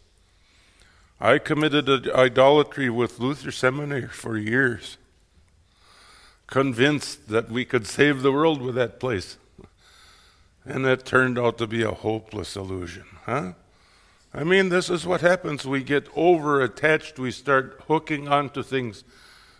[1.23, 4.97] I committed idolatry with Luther Seminary for years,
[6.47, 9.37] convinced that we could save the world with that place.
[10.65, 13.53] And it turned out to be a hopeless illusion, huh?
[14.33, 15.65] I mean, this is what happens.
[15.65, 19.05] We get over attached, we start hooking onto things.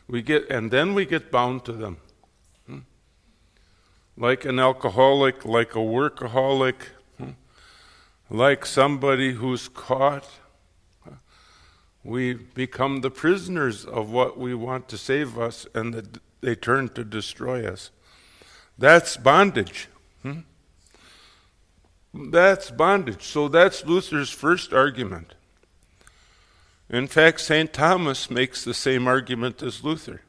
[0.09, 1.95] We get and then we get bound to them.
[2.67, 2.79] Hmm?
[4.17, 6.75] Like an alcoholic, like a workaholic,
[7.17, 7.29] hmm?
[8.29, 10.27] like somebody who's caught.
[12.03, 16.89] We become the prisoners of what we want to save us, and that they turn
[16.89, 17.91] to destroy us.
[18.77, 19.87] That's bondage.
[20.21, 20.39] Hmm?
[22.13, 23.23] That's bondage.
[23.23, 25.35] So that's Luther's first argument.
[26.89, 27.71] In fact, St.
[27.71, 30.21] Thomas makes the same argument as Luther.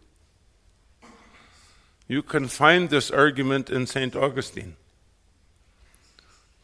[2.06, 4.14] You can find this argument in St.
[4.14, 4.76] Augustine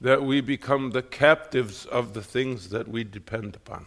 [0.01, 3.87] that we become the captives of the things that we depend upon.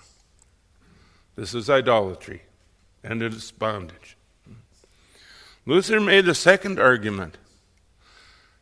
[1.35, 2.43] This is idolatry,
[3.03, 4.17] and it is bondage.
[5.65, 7.37] Luther made a second argument,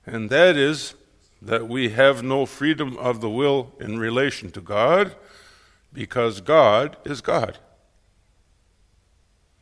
[0.05, 0.93] and that is
[1.41, 5.15] that we have no freedom of the will in relation to God
[5.91, 7.57] because God is God.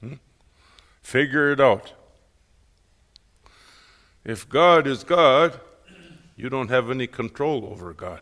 [0.02, 0.16] Hmm?
[1.02, 1.94] Figure it out.
[4.26, 5.60] If God is God,
[6.36, 8.22] you don't have any control over God.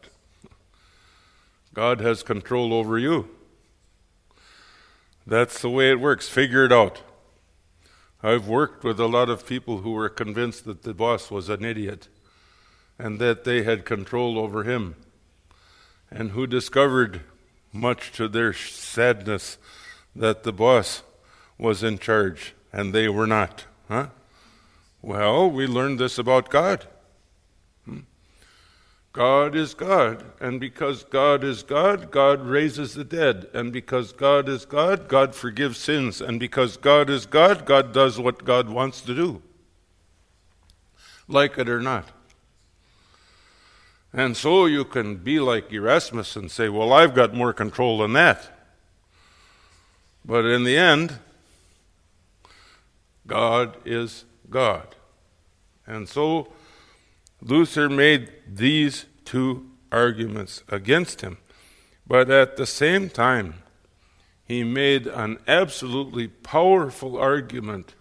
[1.74, 3.30] God has control over you.
[5.28, 6.30] That's the way it works.
[6.30, 7.02] Figure it out.
[8.24, 11.66] I've worked with a lot of people who were convinced that the boss was an
[11.66, 12.08] idiot
[12.98, 14.96] and that they had control over him,
[16.10, 17.22] and who discovered,
[17.72, 19.58] much to their sadness,
[20.16, 21.04] that the boss
[21.60, 23.66] was in charge and they were not.
[23.88, 24.08] Huh?
[25.02, 26.88] Well, we learned this about God.
[29.18, 34.48] God is God, and because God is God, God raises the dead, and because God
[34.48, 39.02] is God, God forgives sins, and because God is God, God does what God wants
[39.02, 39.42] to do,
[41.28, 42.10] like it or not.
[44.14, 48.14] And so you can be like Erasmus and say, Well, I've got more control than
[48.14, 48.56] that.
[50.24, 51.18] But in the end,
[53.26, 54.94] God is God.
[55.88, 56.54] And so
[57.42, 61.38] Luther made these two arguments against him.
[62.06, 63.56] But at the same time,
[64.46, 67.96] he made an absolutely powerful argument,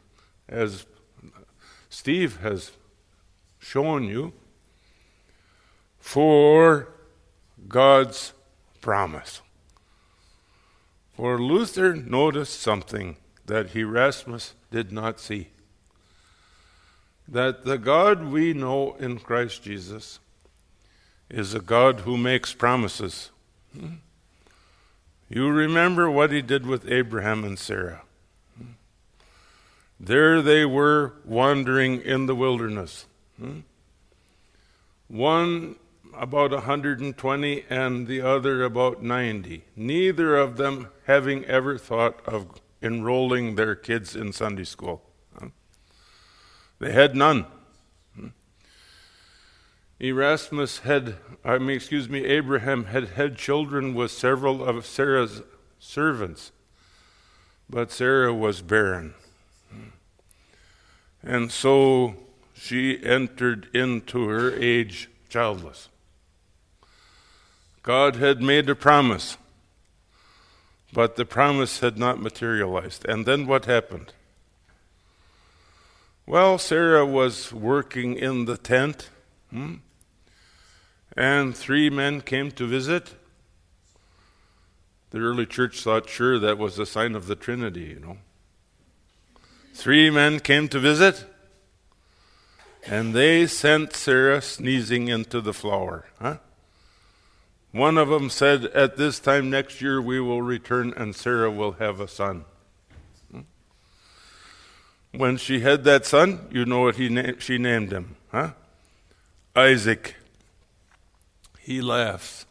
[0.48, 0.86] as
[1.90, 2.72] Steve has
[3.58, 4.32] shown you,
[5.98, 6.88] for
[7.66, 8.32] God's
[8.80, 9.42] promise.
[11.14, 13.16] For Luther noticed something
[13.46, 15.48] that Erasmus did not see
[17.28, 20.20] that the God we know in Christ Jesus
[21.28, 23.30] is a God who makes promises.
[23.76, 23.94] Hmm?
[25.28, 28.02] You remember what he did with Abraham and Sarah.
[28.56, 28.72] Hmm?
[29.98, 33.06] There they were wandering in the wilderness.
[33.38, 33.60] Hmm?
[35.08, 35.76] One
[36.14, 39.64] about 120 and the other about 90.
[39.74, 45.02] Neither of them having ever thought of enrolling their kids in Sunday school.
[46.78, 47.46] They had none.
[49.98, 55.42] Erasmus had, I mean, excuse me, Abraham had had children with several of Sarah's
[55.78, 56.52] servants,
[57.68, 59.14] but Sarah was barren.
[61.22, 62.14] And so
[62.54, 65.88] she entered into her age childless.
[67.82, 69.38] God had made a promise,
[70.92, 73.06] but the promise had not materialized.
[73.06, 74.12] And then what happened?
[76.28, 79.10] Well, Sarah was working in the tent,
[79.50, 79.76] hmm?
[81.16, 83.14] and three men came to visit.
[85.10, 88.18] The early church thought, sure, that was a sign of the Trinity, you know.
[89.72, 91.26] Three men came to visit,
[92.84, 96.06] and they sent Sarah sneezing into the flour.
[96.20, 96.38] Huh?
[97.70, 101.72] One of them said, At this time next year we will return, and Sarah will
[101.72, 102.46] have a son.
[105.12, 108.50] When she had that son, you know what he na- she named him, huh?
[109.54, 110.16] Isaac.
[111.58, 112.46] He laughs.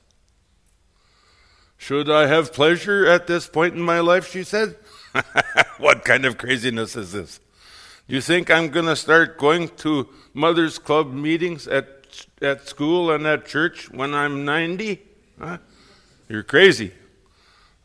[1.78, 4.32] Should I have pleasure at this point in my life?
[4.32, 4.76] She said.
[5.78, 7.40] what kind of craziness is this?
[8.08, 11.88] You think I'm going to start going to Mothers Club meetings at,
[12.42, 15.02] at school and at church when I'm 90?
[15.40, 15.58] Huh?
[16.28, 16.92] You're crazy.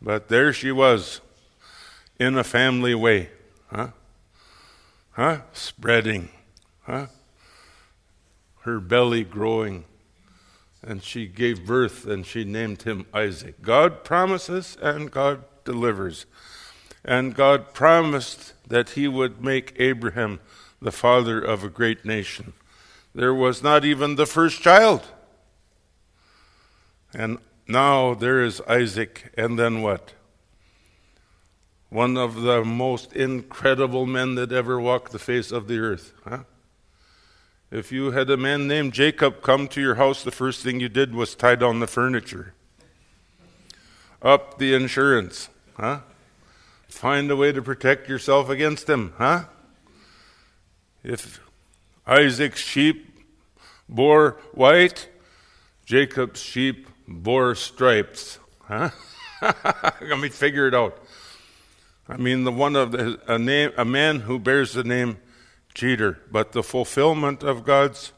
[0.03, 1.21] But there she was,
[2.19, 3.31] in a family way.
[3.73, 3.89] Huh?
[5.13, 5.43] Huh?
[5.53, 6.29] Spreading,
[6.83, 7.07] huh?
[8.63, 9.85] Her belly growing.
[10.83, 13.61] And she gave birth and she named him Isaac.
[13.63, 16.27] God promises and God delivers.
[17.05, 20.41] And God promised that he would make Abraham
[20.81, 22.53] the father of a great nation.
[23.15, 25.07] There was not even the first child.
[27.13, 30.13] And now there is Isaac, and then what?
[31.91, 36.15] One of the most incredible men that ever walked the face of the earth.
[36.25, 36.45] Huh?
[37.71, 40.89] If you had a man named Jacob come to your house, the first thing you
[40.89, 42.55] did was tie down the furniture.
[44.23, 46.01] up the insurance, huh?
[46.89, 49.45] Find a way to protect yourself against him, huh?
[51.03, 51.41] If
[52.07, 53.25] Isaac's sheep
[53.89, 55.09] bore white,
[55.87, 58.91] Jacob's sheep bore stripes, huh?
[59.43, 60.99] Let me figure it out.
[62.11, 65.19] I mean, the one of the, a name, a man who bears the name
[65.75, 68.13] cheater, but the fulfillment of God's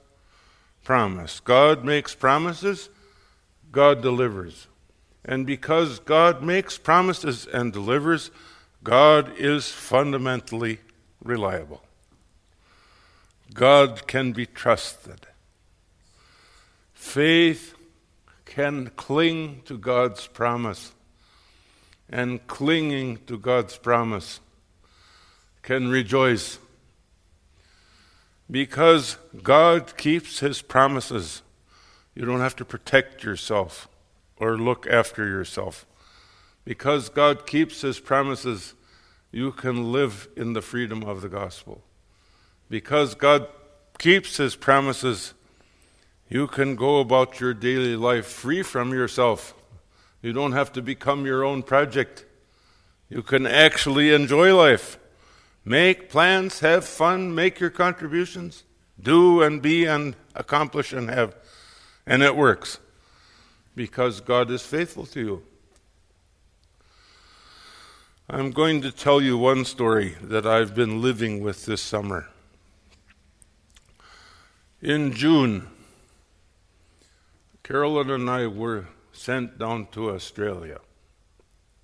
[0.82, 1.40] promise.
[1.40, 2.88] God makes promises,
[3.70, 4.66] God delivers.
[5.24, 8.30] And because God makes promises and delivers,
[8.82, 10.80] God is fundamentally
[11.22, 11.82] reliable.
[13.52, 15.26] God can be trusted.
[16.94, 17.74] Faith
[18.46, 20.92] can cling to God's promise,
[22.12, 24.40] and clinging to God's promise
[25.62, 26.58] can rejoice
[28.50, 31.40] because God keeps His promises.
[32.14, 33.88] You don't have to protect yourself
[34.36, 35.86] or look after yourself.
[36.64, 38.74] Because God keeps His promises,
[39.30, 41.82] you can live in the freedom of the gospel.
[42.68, 43.48] Because God
[43.98, 45.32] keeps His promises,
[46.28, 49.54] you can go about your daily life free from yourself.
[50.22, 52.24] You don't have to become your own project.
[53.08, 54.98] You can actually enjoy life.
[55.64, 58.64] Make plans, have fun, make your contributions,
[59.00, 61.36] do and be and accomplish and have.
[62.06, 62.78] And it works
[63.74, 65.42] because God is faithful to you.
[68.28, 72.28] I'm going to tell you one story that I've been living with this summer.
[74.80, 75.68] In June,
[77.62, 78.86] Carolyn and I were
[79.22, 80.80] sent down to Australia.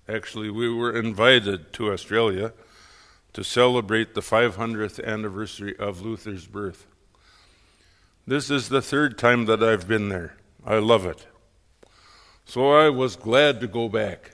[0.09, 2.51] Actually, we were invited to Australia
[3.31, 6.85] to celebrate the 500th anniversary of Luther's birth.
[8.27, 10.35] This is the third time that I've been there.
[10.65, 11.27] I love it.
[12.43, 14.31] So I was glad to go back.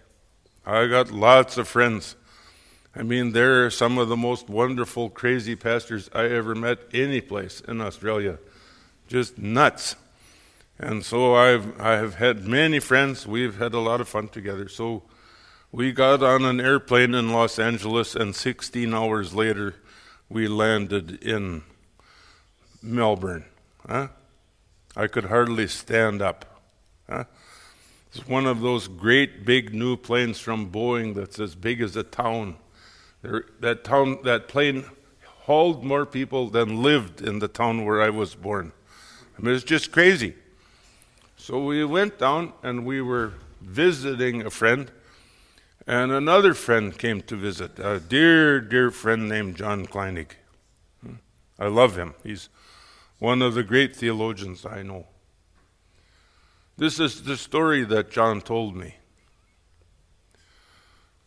[0.66, 2.16] I got lots of friends.
[2.95, 7.62] I mean, they're some of the most wonderful, crazy pastors I ever met any place
[7.62, 8.39] in Australia.
[9.08, 9.95] Just nuts.
[10.78, 13.26] And so I've I have had many friends.
[13.26, 14.67] We've had a lot of fun together.
[14.67, 15.03] So
[15.71, 19.76] we got on an airplane in Los Angeles, and 16 hours later,
[20.30, 21.63] we landed in
[22.82, 23.45] Melbourne.
[23.88, 24.07] Huh?
[24.95, 26.61] I could hardly stand up.
[27.09, 27.26] Huh?
[28.07, 32.03] It's one of those great big new planes from Boeing that's as big as a
[32.03, 32.55] town.
[33.21, 34.86] There, that town, that plane
[35.41, 38.71] hauled more people than lived in the town where I was born.
[39.38, 40.36] I mean, it's just crazy.
[41.45, 44.89] So we went down and we were visiting a friend
[45.85, 50.31] and another friend came to visit, a dear, dear friend named John Kleinig.
[51.03, 51.17] Hmm.
[51.59, 52.15] I love him.
[52.23, 52.49] He's
[53.19, 55.05] one of the great theologians I know.
[56.77, 58.95] This is the story that John told me.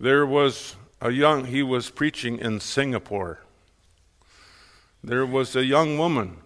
[0.00, 3.44] There was a young, he was preaching in Singapore.
[5.04, 6.38] There was a young woman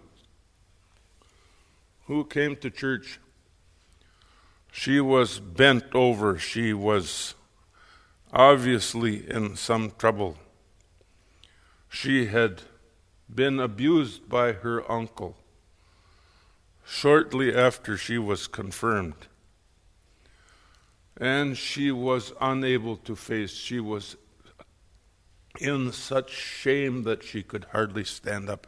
[2.05, 3.19] who came to church.
[4.75, 6.39] She was bent over.
[6.39, 7.35] She was
[8.33, 10.35] obviously in some trouble.
[11.87, 12.63] She had
[13.33, 15.37] been abused by her uncle
[16.83, 19.27] shortly after she was confirmed.
[21.17, 24.17] And she was unable to face, she was
[25.61, 28.65] in such shame that she could hardly stand up.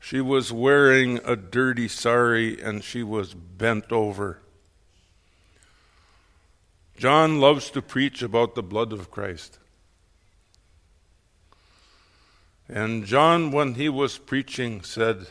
[0.00, 4.40] She was wearing a dirty sari and she was bent over.
[6.96, 9.58] John loves to preach about the blood of Christ.
[12.68, 15.26] And John, when he was preaching, said,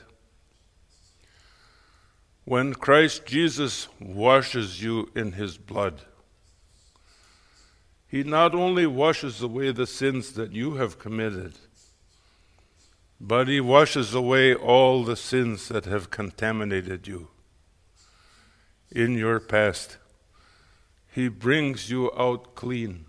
[2.46, 6.02] When Christ Jesus washes you in his blood,
[8.08, 11.54] he not only washes away the sins that you have committed,
[13.20, 17.30] but he washes away all the sins that have contaminated you
[18.92, 19.98] in your past.
[21.14, 23.06] He brings you out clean.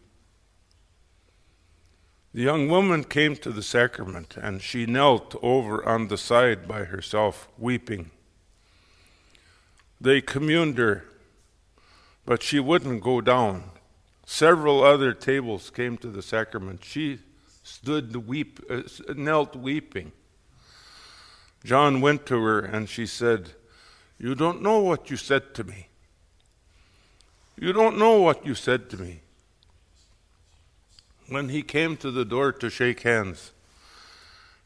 [2.34, 6.84] The young woman came to the sacrament and she knelt over on the side by
[6.84, 8.10] herself, weeping.
[9.98, 11.04] They communed her,
[12.26, 13.70] but she wouldn't go down.
[14.26, 16.84] Several other tables came to the sacrament.
[16.84, 17.20] She
[17.62, 18.82] stood weep, uh,
[19.14, 20.12] knelt weeping.
[21.64, 23.52] John went to her and she said,
[24.18, 25.88] You don't know what you said to me.
[27.56, 29.20] You don't know what you said to me.
[31.28, 33.52] When he came to the door to shake hands,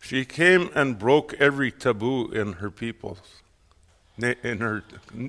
[0.00, 3.20] she came and broke every taboo in her people's
[4.20, 4.82] in her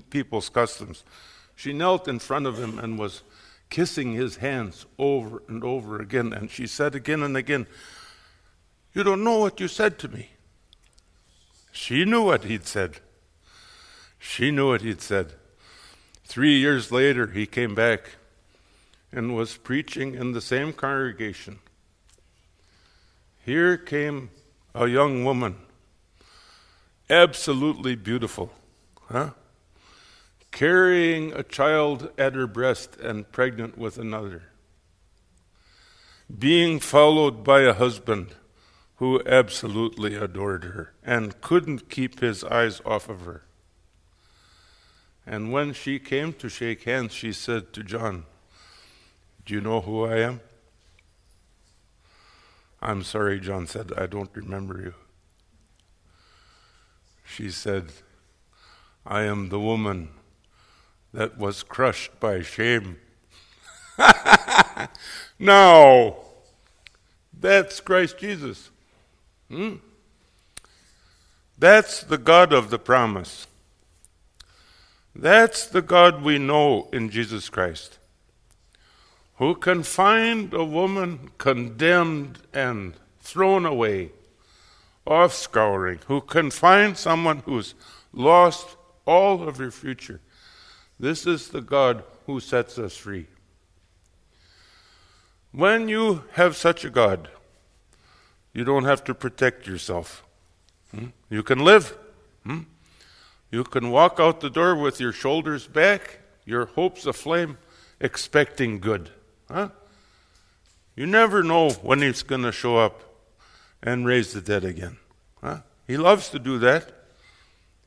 [0.10, 1.04] people's customs.
[1.56, 3.22] She knelt in front of him and was
[3.70, 6.34] kissing his hands over and over again.
[6.34, 7.68] And she said again and again,
[8.94, 10.32] You don't know what you said to me.
[11.72, 13.00] She knew what he'd said.
[14.18, 15.34] She knew what he'd said.
[16.30, 18.18] Three years later, he came back
[19.12, 21.58] and was preaching in the same congregation.
[23.44, 24.30] Here came
[24.76, 25.56] a young woman,
[27.10, 28.54] absolutely beautiful,
[29.10, 29.32] huh?
[30.52, 34.44] carrying a child at her breast and pregnant with another,
[36.38, 38.36] being followed by a husband
[38.98, 43.46] who absolutely adored her and couldn't keep his eyes off of her.
[45.30, 48.26] And when she came to shake hands, she said to John,
[49.46, 50.42] Do you know who I am?
[52.82, 54.96] I'm sorry, John said, I don't remember you.
[57.24, 57.92] She said,
[59.06, 60.10] I am the woman
[61.14, 62.98] that was crushed by shame.
[65.40, 66.18] no,
[67.40, 68.72] that's Christ Jesus.
[69.48, 69.76] Hmm?
[71.56, 73.46] That's the God of the promise.
[75.16, 77.98] That's the God we know in Jesus Christ.
[79.36, 84.12] Who can find a woman condemned and thrown away,
[85.06, 87.74] off scouring, who can find someone who's
[88.14, 90.22] lost all of her future.
[91.00, 93.28] This is the God who sets us free.
[95.52, 97.30] When you have such a God,
[98.54, 100.24] you don't have to protect yourself.
[100.94, 101.08] Hmm?
[101.30, 101.98] You can live.
[102.44, 102.62] Hmm?
[103.52, 107.58] You can walk out the door with your shoulders back, your hopes aflame,
[108.00, 109.10] expecting good.
[109.50, 109.70] Huh?
[110.96, 113.02] You never know when he's going to show up
[113.82, 114.98] and raise the dead again.
[115.42, 115.60] Huh?
[115.88, 116.92] He loves to do that.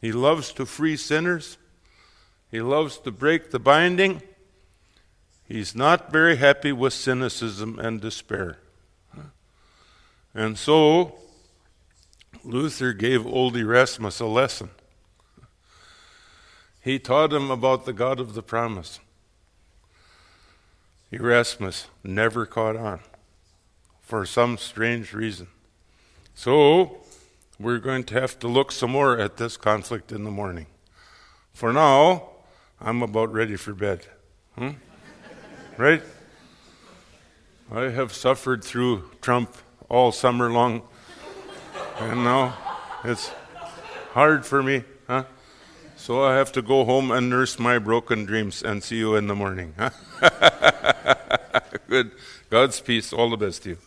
[0.01, 1.59] He loves to free sinners.
[2.51, 4.23] He loves to break the binding.
[5.47, 8.59] He's not very happy with cynicism and despair.
[10.35, 11.15] And so,
[12.43, 14.71] Luther gave old Erasmus a lesson.
[16.83, 18.99] He taught him about the God of the promise.
[21.12, 23.01] Erasmus never caught on
[24.01, 25.47] for some strange reason.
[26.35, 26.99] So,
[27.61, 30.66] we're going to have to look some more at this conflict in the morning.
[31.53, 32.30] For now,
[32.80, 34.07] I'm about ready for bed.
[34.59, 34.70] Hmm?
[35.76, 36.03] right?
[37.70, 39.57] I have suffered through Trump
[39.89, 40.83] all summer long,
[42.01, 42.57] and now
[43.05, 43.30] it's
[44.12, 44.85] hard for me.
[46.03, 49.28] So I have to go home and nurse my broken dreams and see you in
[49.28, 49.72] the morning.
[51.86, 52.11] Good.
[52.50, 53.12] God's peace.
[53.12, 53.78] All the best to you.